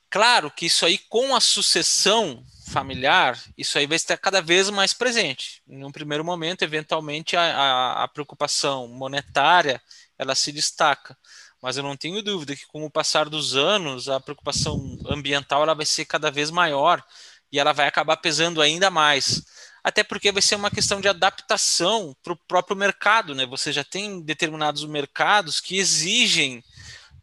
[0.09, 4.93] Claro que isso aí, com a sucessão familiar, isso aí vai estar cada vez mais
[4.93, 5.63] presente.
[5.67, 9.81] Em um primeiro momento, eventualmente, a, a, a preocupação monetária
[10.15, 11.17] ela se destaca,
[11.59, 15.73] mas eu não tenho dúvida que com o passar dos anos, a preocupação ambiental ela
[15.73, 17.03] vai ser cada vez maior
[17.51, 19.43] e ela vai acabar pesando ainda mais.
[19.83, 23.45] Até porque vai ser uma questão de adaptação para o próprio mercado, né?
[23.45, 26.63] Você já tem determinados mercados que exigem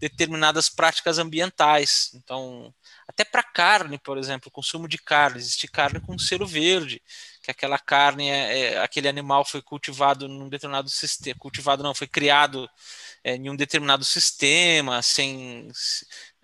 [0.01, 2.11] determinadas práticas ambientais.
[2.15, 2.73] Então,
[3.07, 7.03] até para carne, por exemplo, consumo de carne, existe carne com selo verde,
[7.43, 12.07] que aquela carne, é, é, aquele animal foi cultivado num determinado sistema, cultivado não, foi
[12.07, 12.69] criado
[13.23, 15.69] é, em um determinado sistema, sem,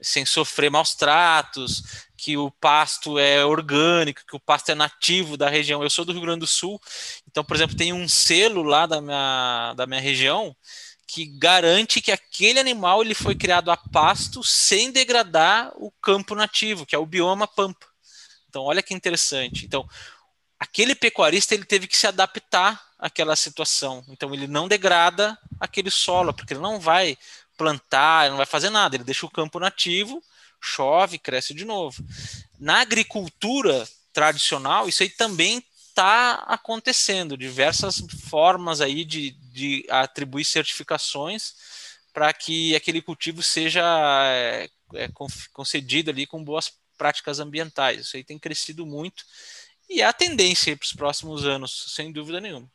[0.00, 5.48] sem sofrer maus tratos, que o pasto é orgânico, que o pasto é nativo da
[5.48, 5.82] região.
[5.82, 6.80] Eu sou do Rio Grande do Sul,
[7.28, 10.54] então, por exemplo, tem um selo lá da minha, da minha região
[11.06, 16.84] que garante que aquele animal ele foi criado a pasto sem degradar o campo nativo,
[16.84, 17.86] que é o bioma pampa.
[18.48, 19.64] Então, olha que interessante.
[19.64, 19.88] Então,
[20.58, 24.04] aquele pecuarista ele teve que se adaptar àquela situação.
[24.08, 27.16] Então, ele não degrada aquele solo, porque ele não vai
[27.56, 30.22] plantar, ele não vai fazer nada, ele deixa o campo nativo,
[30.60, 32.04] chove, cresce de novo.
[32.58, 41.54] Na agricultura tradicional, isso aí também está acontecendo, diversas formas aí de, de atribuir certificações
[42.12, 43.82] para que aquele cultivo seja
[44.26, 45.08] é, é,
[45.52, 48.00] concedido ali com boas práticas ambientais.
[48.00, 49.24] Isso aí tem crescido muito
[49.88, 52.70] e é a tendência para os próximos anos, sem dúvida nenhuma.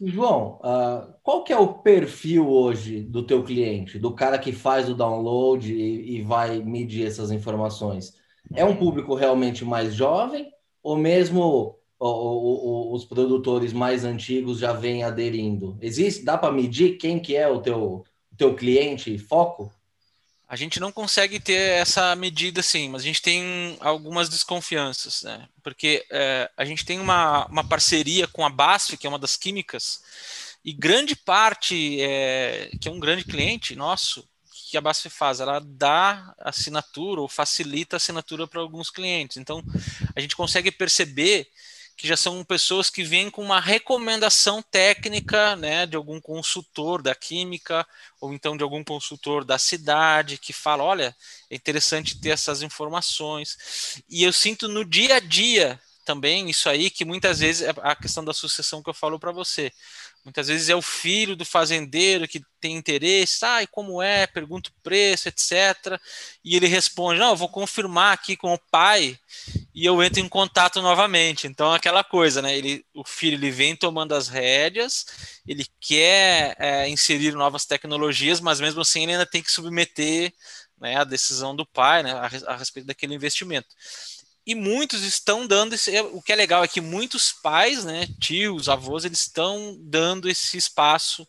[0.00, 4.88] João, uh, qual que é o perfil hoje do teu cliente, do cara que faz
[4.88, 8.14] o download e, e vai medir essas informações?
[8.54, 10.50] É um público realmente mais jovem
[10.82, 15.78] ou mesmo os produtores mais antigos já vêm aderindo?
[15.80, 18.04] Existe, dá para medir quem que é o teu,
[18.36, 19.72] teu cliente foco?
[20.48, 25.48] A gente não consegue ter essa medida sim, mas a gente tem algumas desconfianças, né?
[25.62, 29.36] Porque é, a gente tem uma, uma parceria com a BASF, que é uma das
[29.36, 30.00] químicas,
[30.64, 34.24] e grande parte, é, que é um grande cliente nosso,
[34.68, 35.40] que a BASF faz?
[35.40, 39.36] Ela dá assinatura ou facilita a assinatura para alguns clientes.
[39.36, 39.62] Então,
[40.14, 41.48] a gente consegue perceber
[41.96, 47.14] que já são pessoas que vêm com uma recomendação técnica né, de algum consultor da
[47.14, 47.86] química,
[48.20, 51.16] ou então de algum consultor da cidade, que fala: olha,
[51.50, 54.02] é interessante ter essas informações.
[54.08, 57.96] E eu sinto no dia a dia também isso aí, que muitas vezes é a
[57.96, 59.72] questão da sucessão que eu falo para você.
[60.24, 64.70] Muitas vezes é o filho do fazendeiro que tem interesse, ah, e como é, pergunta
[64.70, 66.00] o preço, etc.
[66.44, 69.18] E ele responde, não, eu vou confirmar aqui com o pai
[69.76, 71.46] e eu entro em contato novamente.
[71.46, 72.56] Então, aquela coisa, né?
[72.56, 75.06] Ele, o filho ele vem tomando as rédeas,
[75.46, 80.32] ele quer é, inserir novas tecnologias, mas mesmo assim ele ainda tem que submeter
[80.80, 83.68] né, a decisão do pai né, a, a respeito daquele investimento
[84.46, 88.06] e muitos estão dando esse, é, o que é legal é que muitos pais, né,
[88.20, 91.26] tios, avós, eles estão dando esse espaço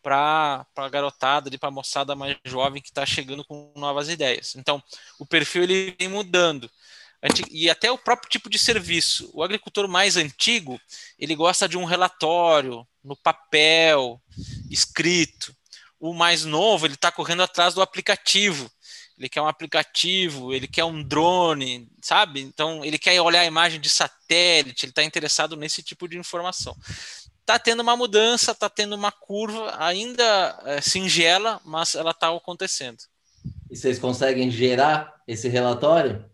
[0.00, 4.54] para a garotada, para a moçada mais jovem que está chegando com novas ideias.
[4.54, 4.80] Então,
[5.18, 6.70] o perfil ele vem mudando.
[7.50, 9.30] E até o próprio tipo de serviço.
[9.32, 10.80] O agricultor mais antigo,
[11.18, 14.20] ele gosta de um relatório no papel,
[14.70, 15.54] escrito.
[15.98, 18.70] O mais novo, ele está correndo atrás do aplicativo
[19.18, 22.42] ele quer um aplicativo, ele quer um drone, sabe?
[22.42, 26.76] Então, ele quer olhar a imagem de satélite, ele está interessado nesse tipo de informação.
[27.40, 32.98] Está tendo uma mudança, está tendo uma curva, ainda é, singela, mas ela está acontecendo.
[33.70, 36.24] E vocês conseguem gerar esse relatório?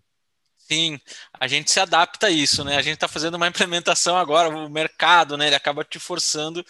[0.70, 0.98] Sim,
[1.38, 2.77] a gente se adapta a isso, né?
[2.77, 5.46] A gente está fazendo uma implementação agora, o mercado, né?
[5.46, 6.64] Ele acaba te forçando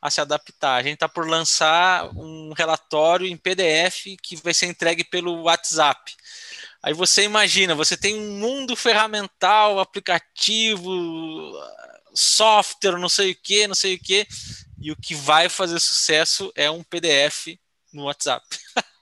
[0.00, 0.76] a se adaptar.
[0.76, 6.14] A gente está por lançar um relatório em PDF que vai ser entregue pelo WhatsApp.
[6.82, 10.90] Aí você imagina, você tem um mundo ferramental, aplicativo,
[12.14, 14.26] software, não sei o que, não sei o que,
[14.78, 17.58] e o que vai fazer sucesso é um PDF
[17.92, 18.44] no WhatsApp.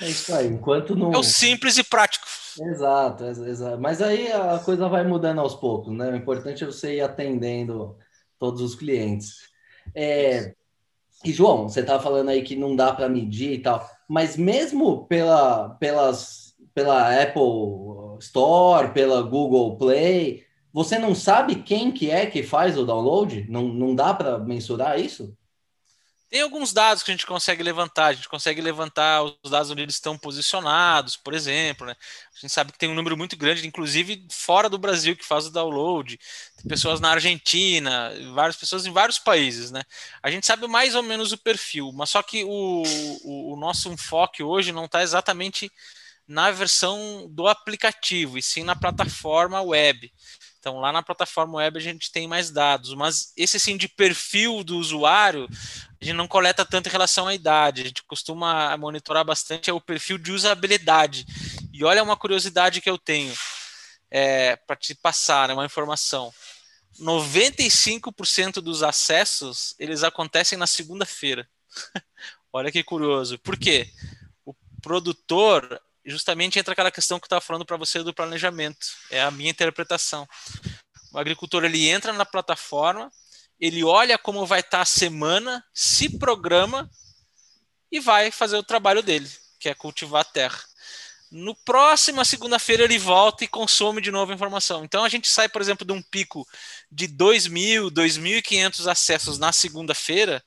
[0.00, 1.12] É isso aí, enquanto não.
[1.12, 2.26] É o simples e prático.
[2.60, 3.80] Exato, exato.
[3.80, 6.10] Mas aí a coisa vai mudando aos poucos, né?
[6.10, 7.96] O importante é você ir atendendo
[8.38, 9.34] todos os clientes.
[9.94, 10.54] É,
[11.24, 15.06] e, João, você estava falando aí que não dá para medir e tal, mas mesmo
[15.06, 22.42] pela, pelas, pela Apple Store, pela Google Play, você não sabe quem que é que
[22.42, 23.46] faz o download?
[23.48, 25.36] Não, não dá para mensurar isso?
[26.34, 28.06] Tem alguns dados que a gente consegue levantar.
[28.06, 31.86] A gente consegue levantar os dados onde eles estão posicionados, por exemplo.
[31.86, 31.94] Né?
[32.36, 35.46] A gente sabe que tem um número muito grande, inclusive fora do Brasil, que faz
[35.46, 36.18] o download.
[36.56, 39.70] Tem pessoas na Argentina, várias pessoas em vários países.
[39.70, 39.84] Né?
[40.20, 42.82] A gente sabe mais ou menos o perfil, mas só que o,
[43.22, 45.70] o, o nosso enfoque hoje não está exatamente
[46.26, 50.12] na versão do aplicativo, e sim na plataforma web.
[50.64, 54.64] Então, lá na plataforma web a gente tem mais dados, mas esse assim de perfil
[54.64, 55.46] do usuário,
[56.00, 57.82] a gente não coleta tanto em relação à idade.
[57.82, 61.26] A gente costuma monitorar bastante é o perfil de usabilidade.
[61.70, 63.34] E olha uma curiosidade que eu tenho.
[64.10, 66.32] é, para te passar né, uma informação.
[66.98, 71.46] 95% dos acessos eles acontecem na segunda-feira.
[72.50, 73.38] Olha que curioso.
[73.40, 73.90] Por quê?
[74.46, 78.86] O produtor justamente entra aquela questão que eu estava falando para você do planejamento.
[79.10, 80.28] É a minha interpretação.
[81.12, 83.10] O agricultor ele entra na plataforma,
[83.58, 86.90] ele olha como vai estar tá a semana, se programa
[87.90, 90.60] e vai fazer o trabalho dele, que é cultivar a terra.
[91.30, 94.84] No próxima segunda-feira ele volta e consome de novo a informação.
[94.84, 96.46] Então a gente sai, por exemplo, de um pico
[96.90, 100.44] de 2.000, 2.500 acessos na segunda-feira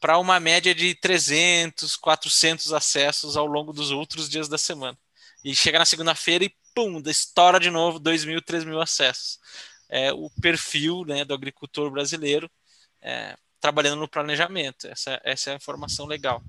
[0.00, 4.98] para uma média de 300, 400 acessos ao longo dos outros dias da semana.
[5.44, 9.38] E chega na segunda-feira e pum, estoura de novo 2.000, 3.000 acessos.
[9.88, 12.50] É o perfil né, do agricultor brasileiro
[13.00, 14.86] é, trabalhando no planejamento.
[14.86, 16.42] Essa, essa é a informação legal.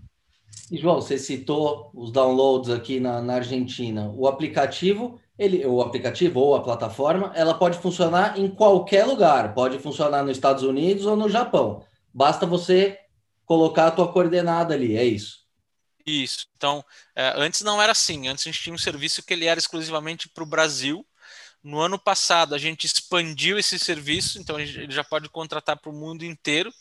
[0.71, 4.11] E João, você citou os downloads aqui na, na Argentina.
[4.15, 9.53] O aplicativo, ele, o aplicativo ou a plataforma, ela pode funcionar em qualquer lugar.
[9.53, 11.83] Pode funcionar nos Estados Unidos ou no Japão.
[12.13, 12.97] Basta você
[13.45, 15.45] colocar a tua coordenada ali, é isso.
[16.05, 16.47] Isso.
[16.55, 16.83] Então,
[17.15, 18.27] é, antes não era assim.
[18.27, 21.05] Antes a gente tinha um serviço que ele era exclusivamente para o Brasil.
[21.63, 25.95] No ano passado a gente expandiu esse serviço, então ele já pode contratar para o
[25.95, 26.71] mundo inteiro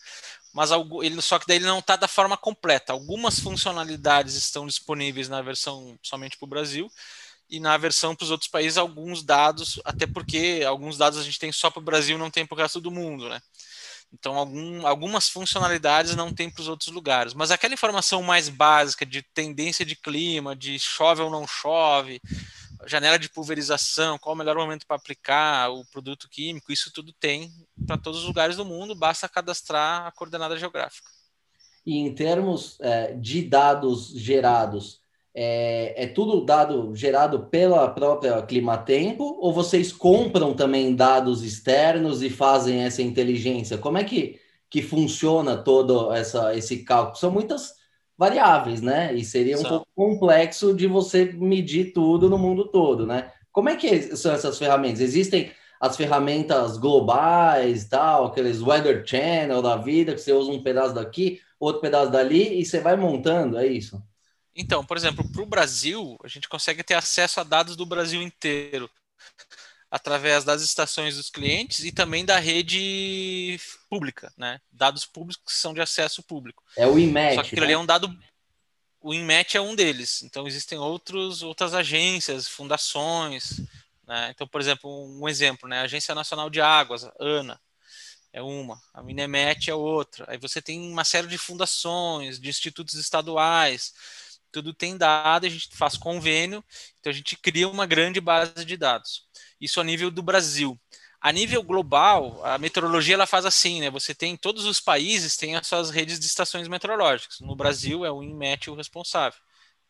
[0.54, 0.70] mas
[1.02, 2.92] ele, só que daí ele não está da forma completa.
[2.92, 6.88] Algumas funcionalidades estão disponíveis na versão somente para o Brasil
[7.50, 11.40] e na versão para os outros países alguns dados, até porque alguns dados a gente
[11.40, 13.42] tem só para o Brasil, não tem para o resto do mundo, né?
[14.14, 19.04] Então algum, algumas funcionalidades não tem para os outros lugares, mas aquela informação mais básica
[19.04, 22.20] de tendência de clima, de chove ou não chove,
[22.86, 27.52] janela de pulverização, qual o melhor momento para aplicar o produto químico, isso tudo tem
[27.86, 31.10] para todos os lugares do mundo, basta cadastrar a coordenada geográfica.
[31.84, 35.02] E em termos é, de dados gerados,
[35.35, 42.30] é, é, tudo dado gerado pela própria Climatempo ou vocês compram também dados externos e
[42.30, 43.76] fazem essa inteligência?
[43.76, 47.16] Como é que, que funciona todo essa, esse cálculo?
[47.16, 47.74] São muitas
[48.16, 49.12] variáveis, né?
[49.12, 53.32] E seria um pouco complexo de você medir tudo no mundo todo, né?
[53.51, 55.01] Como é que são essas ferramentas?
[55.01, 60.95] Existem as ferramentas globais, tal, aqueles weather channel da vida, que você usa um pedaço
[60.95, 64.01] daqui, outro pedaço dali, e você vai montando, é isso?
[64.55, 68.22] Então, por exemplo, para o Brasil, a gente consegue ter acesso a dados do Brasil
[68.22, 68.88] inteiro
[69.90, 74.61] através das estações dos clientes e também da rede pública, né?
[74.72, 76.64] Dados públicos que são de acesso público.
[76.76, 77.36] É o IMET.
[77.36, 77.66] Só que aquilo né?
[77.66, 78.18] ali é um dado.
[79.00, 80.22] O IMET é um deles.
[80.22, 83.61] Então existem outros, outras agências, fundações.
[84.07, 84.30] Né?
[84.34, 85.80] Então, por exemplo, um exemplo, né?
[85.80, 87.61] A Agência Nacional de Águas, ANA,
[88.32, 90.24] é uma, a Minemet é outra.
[90.28, 93.94] Aí você tem uma série de fundações, de institutos estaduais,
[94.55, 96.64] tudo tem dado, a gente faz convênio,
[97.00, 99.26] então a gente cria uma grande base de dados.
[99.61, 100.80] Isso a nível do Brasil.
[101.20, 103.90] A nível global, a meteorologia ela faz assim, né?
[103.90, 107.40] Você tem todos os países têm as suas redes de estações meteorológicas.
[107.40, 109.40] No Brasil é o INMET o responsável,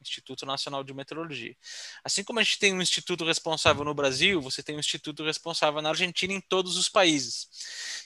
[0.09, 1.57] Instituto Nacional de Meteorologia.
[2.03, 5.81] Assim como a gente tem um instituto responsável no Brasil, você tem um instituto responsável
[5.83, 7.49] na Argentina em todos os países.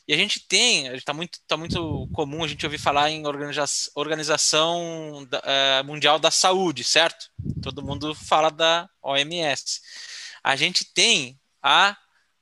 [0.07, 3.93] E a gente tem, está muito, tá muito comum a gente ouvir falar em organização,
[3.95, 7.31] organização da, é, Mundial da Saúde, certo?
[7.63, 9.81] Todo mundo fala da OMS.
[10.43, 11.97] A gente tem a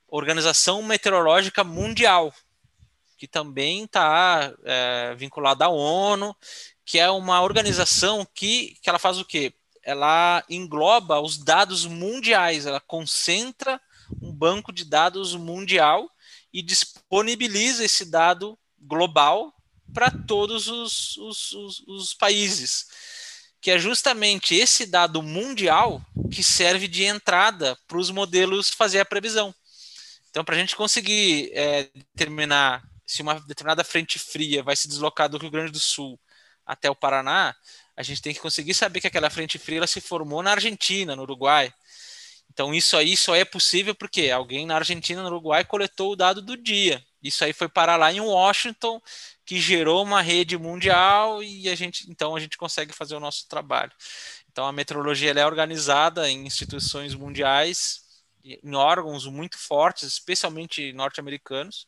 [0.07, 2.33] Organização Meteorológica Mundial,
[3.17, 6.35] que também está é, vinculada à ONU,
[6.87, 9.53] que é uma organização que, que ela faz o quê?
[9.83, 13.79] Ela engloba os dados mundiais, ela concentra
[14.21, 16.09] um banco de dados mundial
[16.51, 19.53] e disponibiliza esse dado global
[19.93, 22.87] para todos os, os, os, os países
[23.59, 29.05] que é justamente esse dado mundial que serve de entrada para os modelos fazer a
[29.05, 29.53] previsão.
[30.29, 35.27] Então, para a gente conseguir é, determinar se uma determinada frente fria vai se deslocar
[35.27, 36.17] do Rio Grande do Sul
[36.67, 37.55] até o Paraná,
[37.95, 41.21] a gente tem que conseguir saber que aquela frente fria se formou na Argentina, no
[41.23, 41.73] Uruguai.
[42.51, 46.41] Então, isso aí só é possível porque alguém na Argentina, no Uruguai, coletou o dado
[46.41, 47.03] do dia.
[47.23, 49.01] Isso aí foi parar lá em Washington,
[49.45, 53.47] que gerou uma rede mundial e a gente, então, a gente consegue fazer o nosso
[53.47, 53.91] trabalho.
[54.51, 58.01] Então, a meteorologia é organizada em instituições mundiais,
[58.43, 61.87] em órgãos muito fortes, especialmente norte-americanos,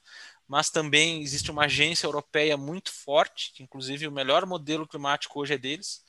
[0.50, 5.54] mas também existe uma agência europeia muito forte, que inclusive o melhor modelo climático hoje
[5.54, 6.02] é deles.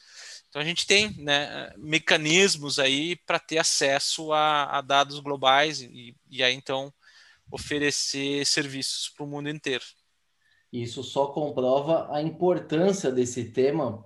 [0.48, 6.16] Então a gente tem né, mecanismos aí para ter acesso a, a dados globais e,
[6.30, 6.90] e, aí então
[7.52, 9.84] oferecer serviços para o mundo inteiro.
[10.72, 14.02] Isso só comprova a importância desse tema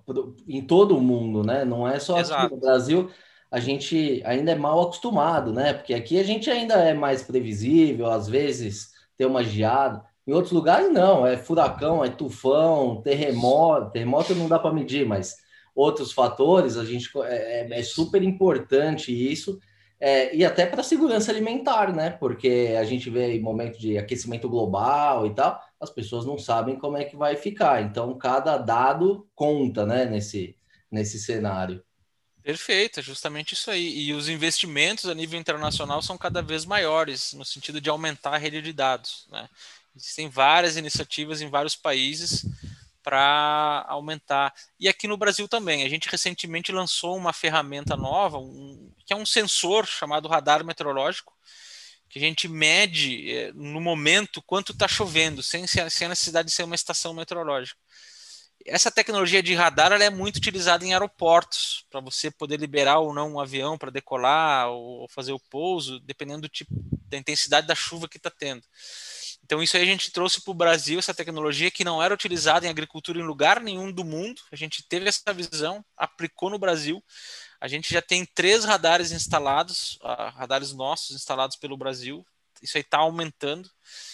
[0.48, 1.64] em todo o mundo, né?
[1.64, 2.46] Não é só Exato.
[2.46, 3.10] aqui no Brasil.
[3.50, 5.74] a gente ainda é mal acostumado, né?
[5.74, 10.02] Porque aqui a gente ainda é mais previsível, às vezes tem uma geada.
[10.26, 13.90] Em outros lugares, não, é furacão, é tufão, terremoto.
[13.90, 15.36] Terremoto não dá para medir, mas
[15.74, 19.58] outros fatores, a gente é, é, é super importante isso.
[20.00, 22.10] É, e até para a segurança alimentar, né?
[22.10, 26.76] Porque a gente vê em momento de aquecimento global e tal, as pessoas não sabem
[26.76, 27.82] como é que vai ficar.
[27.82, 30.56] Então, cada dado conta, né, nesse,
[30.90, 31.82] nesse cenário.
[32.42, 34.00] Perfeito, é justamente isso aí.
[34.00, 38.38] E os investimentos a nível internacional são cada vez maiores, no sentido de aumentar a
[38.38, 39.26] rede de dados.
[39.30, 39.48] Né?
[39.96, 42.44] Existem várias iniciativas em vários países
[43.04, 44.52] para aumentar.
[44.80, 45.84] E aqui no Brasil também.
[45.84, 51.32] A gente recentemente lançou uma ferramenta nova, um, que é um sensor chamado radar meteorológico,
[52.08, 56.54] que a gente mede é, no momento quanto está chovendo, sem, sem a necessidade de
[56.54, 57.78] ser uma estação meteorológica.
[58.66, 63.34] Essa tecnologia de radar é muito utilizada em aeroportos, para você poder liberar ou não
[63.34, 66.72] um avião para decolar ou fazer o pouso, dependendo do tipo,
[67.08, 68.62] da intensidade da chuva que está tendo.
[69.44, 72.66] Então, isso aí a gente trouxe para o Brasil, essa tecnologia que não era utilizada
[72.66, 74.40] em agricultura em lugar nenhum do mundo.
[74.50, 77.04] A gente teve essa visão, aplicou no Brasil.
[77.60, 82.24] A gente já tem três radares instalados, uh, radares nossos instalados pelo Brasil.
[82.62, 83.70] Isso aí está aumentando,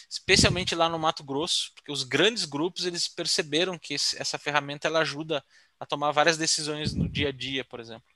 [0.08, 4.88] especialmente lá no Mato Grosso, porque os grandes grupos eles perceberam que esse, essa ferramenta
[4.88, 5.44] ela ajuda
[5.78, 8.08] a tomar várias decisões no dia a dia, por exemplo.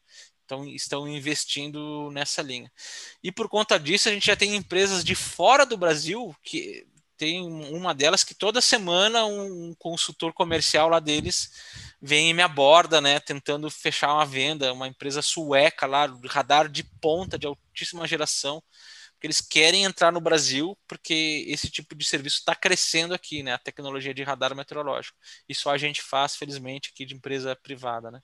[0.44, 2.70] Então, estão investindo nessa linha.
[3.22, 6.84] E por conta disso, a gente já tem empresas de fora do Brasil que
[7.16, 11.50] tem uma delas que toda semana um consultor comercial lá deles
[12.00, 16.84] vem e me aborda, né, tentando fechar uma venda, uma empresa sueca lá, radar de
[17.00, 18.62] ponta, de altíssima geração,
[19.12, 23.54] porque eles querem entrar no Brasil porque esse tipo de serviço está crescendo aqui, né,
[23.54, 25.16] a tecnologia de radar meteorológico.
[25.48, 28.20] Isso a gente faz, felizmente, aqui de empresa privada, né.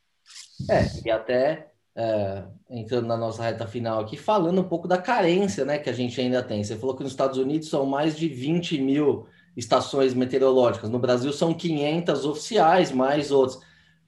[0.69, 1.71] É, e até
[2.01, 5.93] é, entrando na nossa reta final aqui, falando um pouco da carência né, que a
[5.93, 6.65] gente ainda tem.
[6.65, 11.31] Você falou que nos Estados Unidos são mais de 20 mil estações meteorológicas, no Brasil
[11.33, 13.61] são 500 oficiais, mais outros.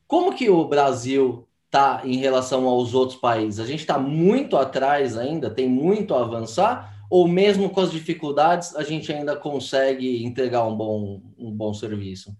[0.06, 3.60] Como que o Brasil está em relação aos outros países?
[3.60, 8.74] A gente está muito atrás ainda, tem muito a avançar, ou mesmo com as dificuldades,
[8.74, 12.34] a gente ainda consegue entregar um bom, um bom serviço?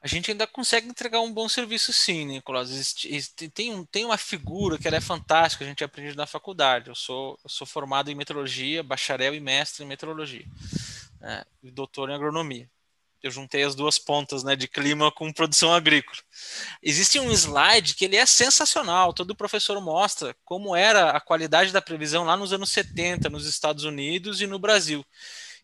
[0.00, 2.94] A gente ainda consegue entregar um bom serviço sim, Nicolas.
[3.54, 6.88] Tem, um, tem uma figura que ela é fantástica, a gente aprende na faculdade.
[6.88, 10.44] Eu sou, eu sou formado em meteorologia, bacharel e mestre em meteorologia,
[11.20, 12.68] né, e doutor em agronomia.
[13.22, 16.18] Eu juntei as duas pontas né, de clima com produção agrícola.
[16.80, 21.82] Existe um slide que ele é sensacional, todo professor mostra como era a qualidade da
[21.82, 25.04] previsão lá nos anos 70 nos Estados Unidos e no Brasil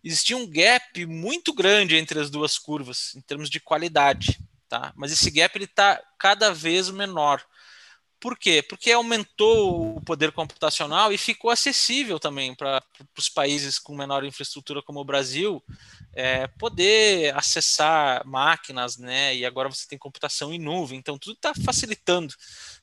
[0.03, 4.93] existia um gap muito grande entre as duas curvas em termos de qualidade, tá?
[4.97, 7.45] Mas esse gap está cada vez menor.
[8.23, 8.63] Por quê?
[8.63, 12.81] Porque aumentou o poder computacional e ficou acessível também para
[13.19, 15.61] os países com menor infraestrutura como o Brasil
[16.15, 19.35] é, poder acessar máquinas, né?
[19.35, 22.33] E agora você tem computação em nuvem, então tudo está facilitando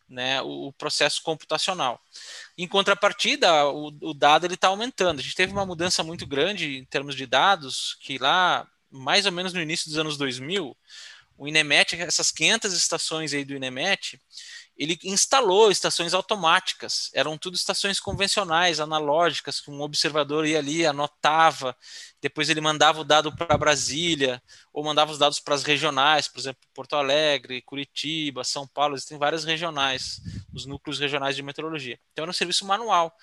[0.09, 2.01] né, o, processo computacional.
[2.57, 5.19] Em contrapartida, o, o dado ele está aumentando.
[5.19, 9.31] A gente teve uma mudança muito grande em termos de dados, que lá, mais ou
[9.31, 10.75] menos no início dos anos 2000,
[11.37, 14.19] o INEMET, essas 500 estações aí do INEMET,
[14.79, 17.11] ele instalou estações automáticas.
[17.13, 21.75] Eram tudo estações convencionais, analógicas, que um observador ia ali, anotava,
[22.21, 26.39] depois ele mandava o dado para Brasília, ou mandava os dados para as regionais, por
[26.39, 30.21] exemplo, Porto Alegre, Curitiba, São Paulo, existem várias regionais,
[30.59, 31.99] os núcleos regionais de meteorologia.
[32.11, 33.15] Então era um serviço manual.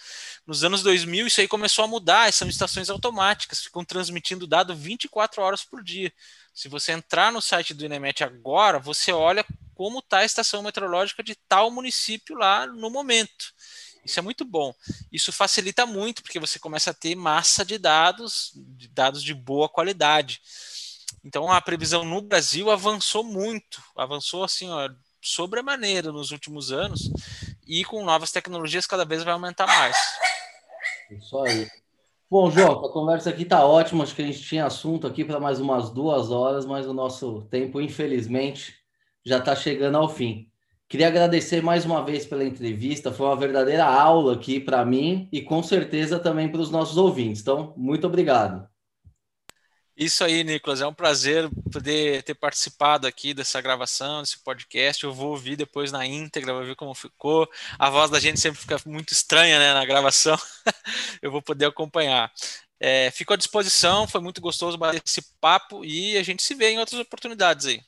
[0.46, 5.42] Nos anos 2000, isso aí começou a mudar, são estações automáticas, ficam transmitindo dado 24
[5.42, 6.12] horas por dia.
[6.54, 11.22] Se você entrar no site do INEMET agora, você olha como está a estação meteorológica
[11.22, 13.52] de tal município lá no momento.
[14.04, 14.72] Isso é muito bom.
[15.12, 19.68] Isso facilita muito, porque você começa a ter massa de dados, de dados de boa
[19.68, 20.40] qualidade.
[21.24, 24.88] Então a previsão no Brasil avançou muito, avançou assim, ó,
[25.28, 27.10] sobremaneira nos últimos anos,
[27.66, 29.96] e com novas tecnologias cada vez vai aumentar mais.
[31.10, 31.68] Isso aí.
[32.28, 34.02] Bom, João, a conversa aqui está ótima.
[34.02, 37.42] Acho que a gente tinha assunto aqui para mais umas duas horas, mas o nosso
[37.50, 38.74] tempo, infelizmente,
[39.24, 40.50] já está chegando ao fim.
[40.88, 45.42] Queria agradecer mais uma vez pela entrevista, foi uma verdadeira aula aqui para mim e
[45.42, 47.42] com certeza também para os nossos ouvintes.
[47.42, 48.68] Então, muito obrigado.
[49.96, 55.02] Isso aí, Nicolas, é um prazer poder ter participado aqui dessa gravação, desse podcast.
[55.02, 57.48] Eu vou ouvir depois na íntegra, vou ver como ficou.
[57.78, 60.36] A voz da gente sempre fica muito estranha né, na gravação.
[61.22, 62.30] Eu vou poder acompanhar.
[62.78, 66.72] É, fico à disposição, foi muito gostoso bater esse papo e a gente se vê
[66.72, 67.80] em outras oportunidades aí.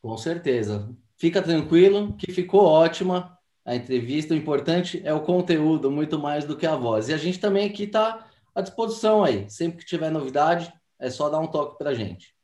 [0.00, 0.88] Com certeza.
[1.16, 3.36] Fica tranquilo, que ficou ótima.
[3.64, 7.08] a entrevista, o importante é o conteúdo, muito mais do que a voz.
[7.08, 9.50] E a gente também aqui está à disposição aí.
[9.50, 12.34] Sempre que tiver novidade, é só dar um toque para a gente.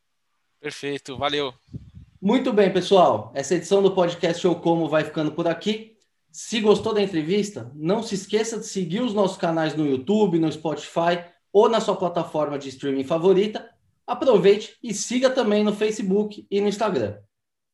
[0.60, 1.52] Perfeito, valeu.
[2.20, 3.30] Muito bem, pessoal.
[3.34, 5.94] Essa edição do podcast Show Como vai ficando por aqui.
[6.32, 10.50] Se gostou da entrevista, não se esqueça de seguir os nossos canais no YouTube, no
[10.50, 13.70] Spotify ou na sua plataforma de streaming favorita.
[14.06, 17.18] Aproveite e siga também no Facebook e no Instagram.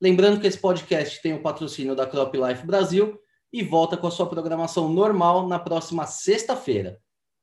[0.00, 3.20] Lembrando que esse podcast tem o patrocínio da Crop Life Brasil
[3.52, 6.98] e volta com a sua programação normal na próxima sexta-feira.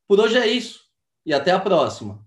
[0.07, 0.81] Por hoje é isso
[1.25, 2.26] e até a próxima.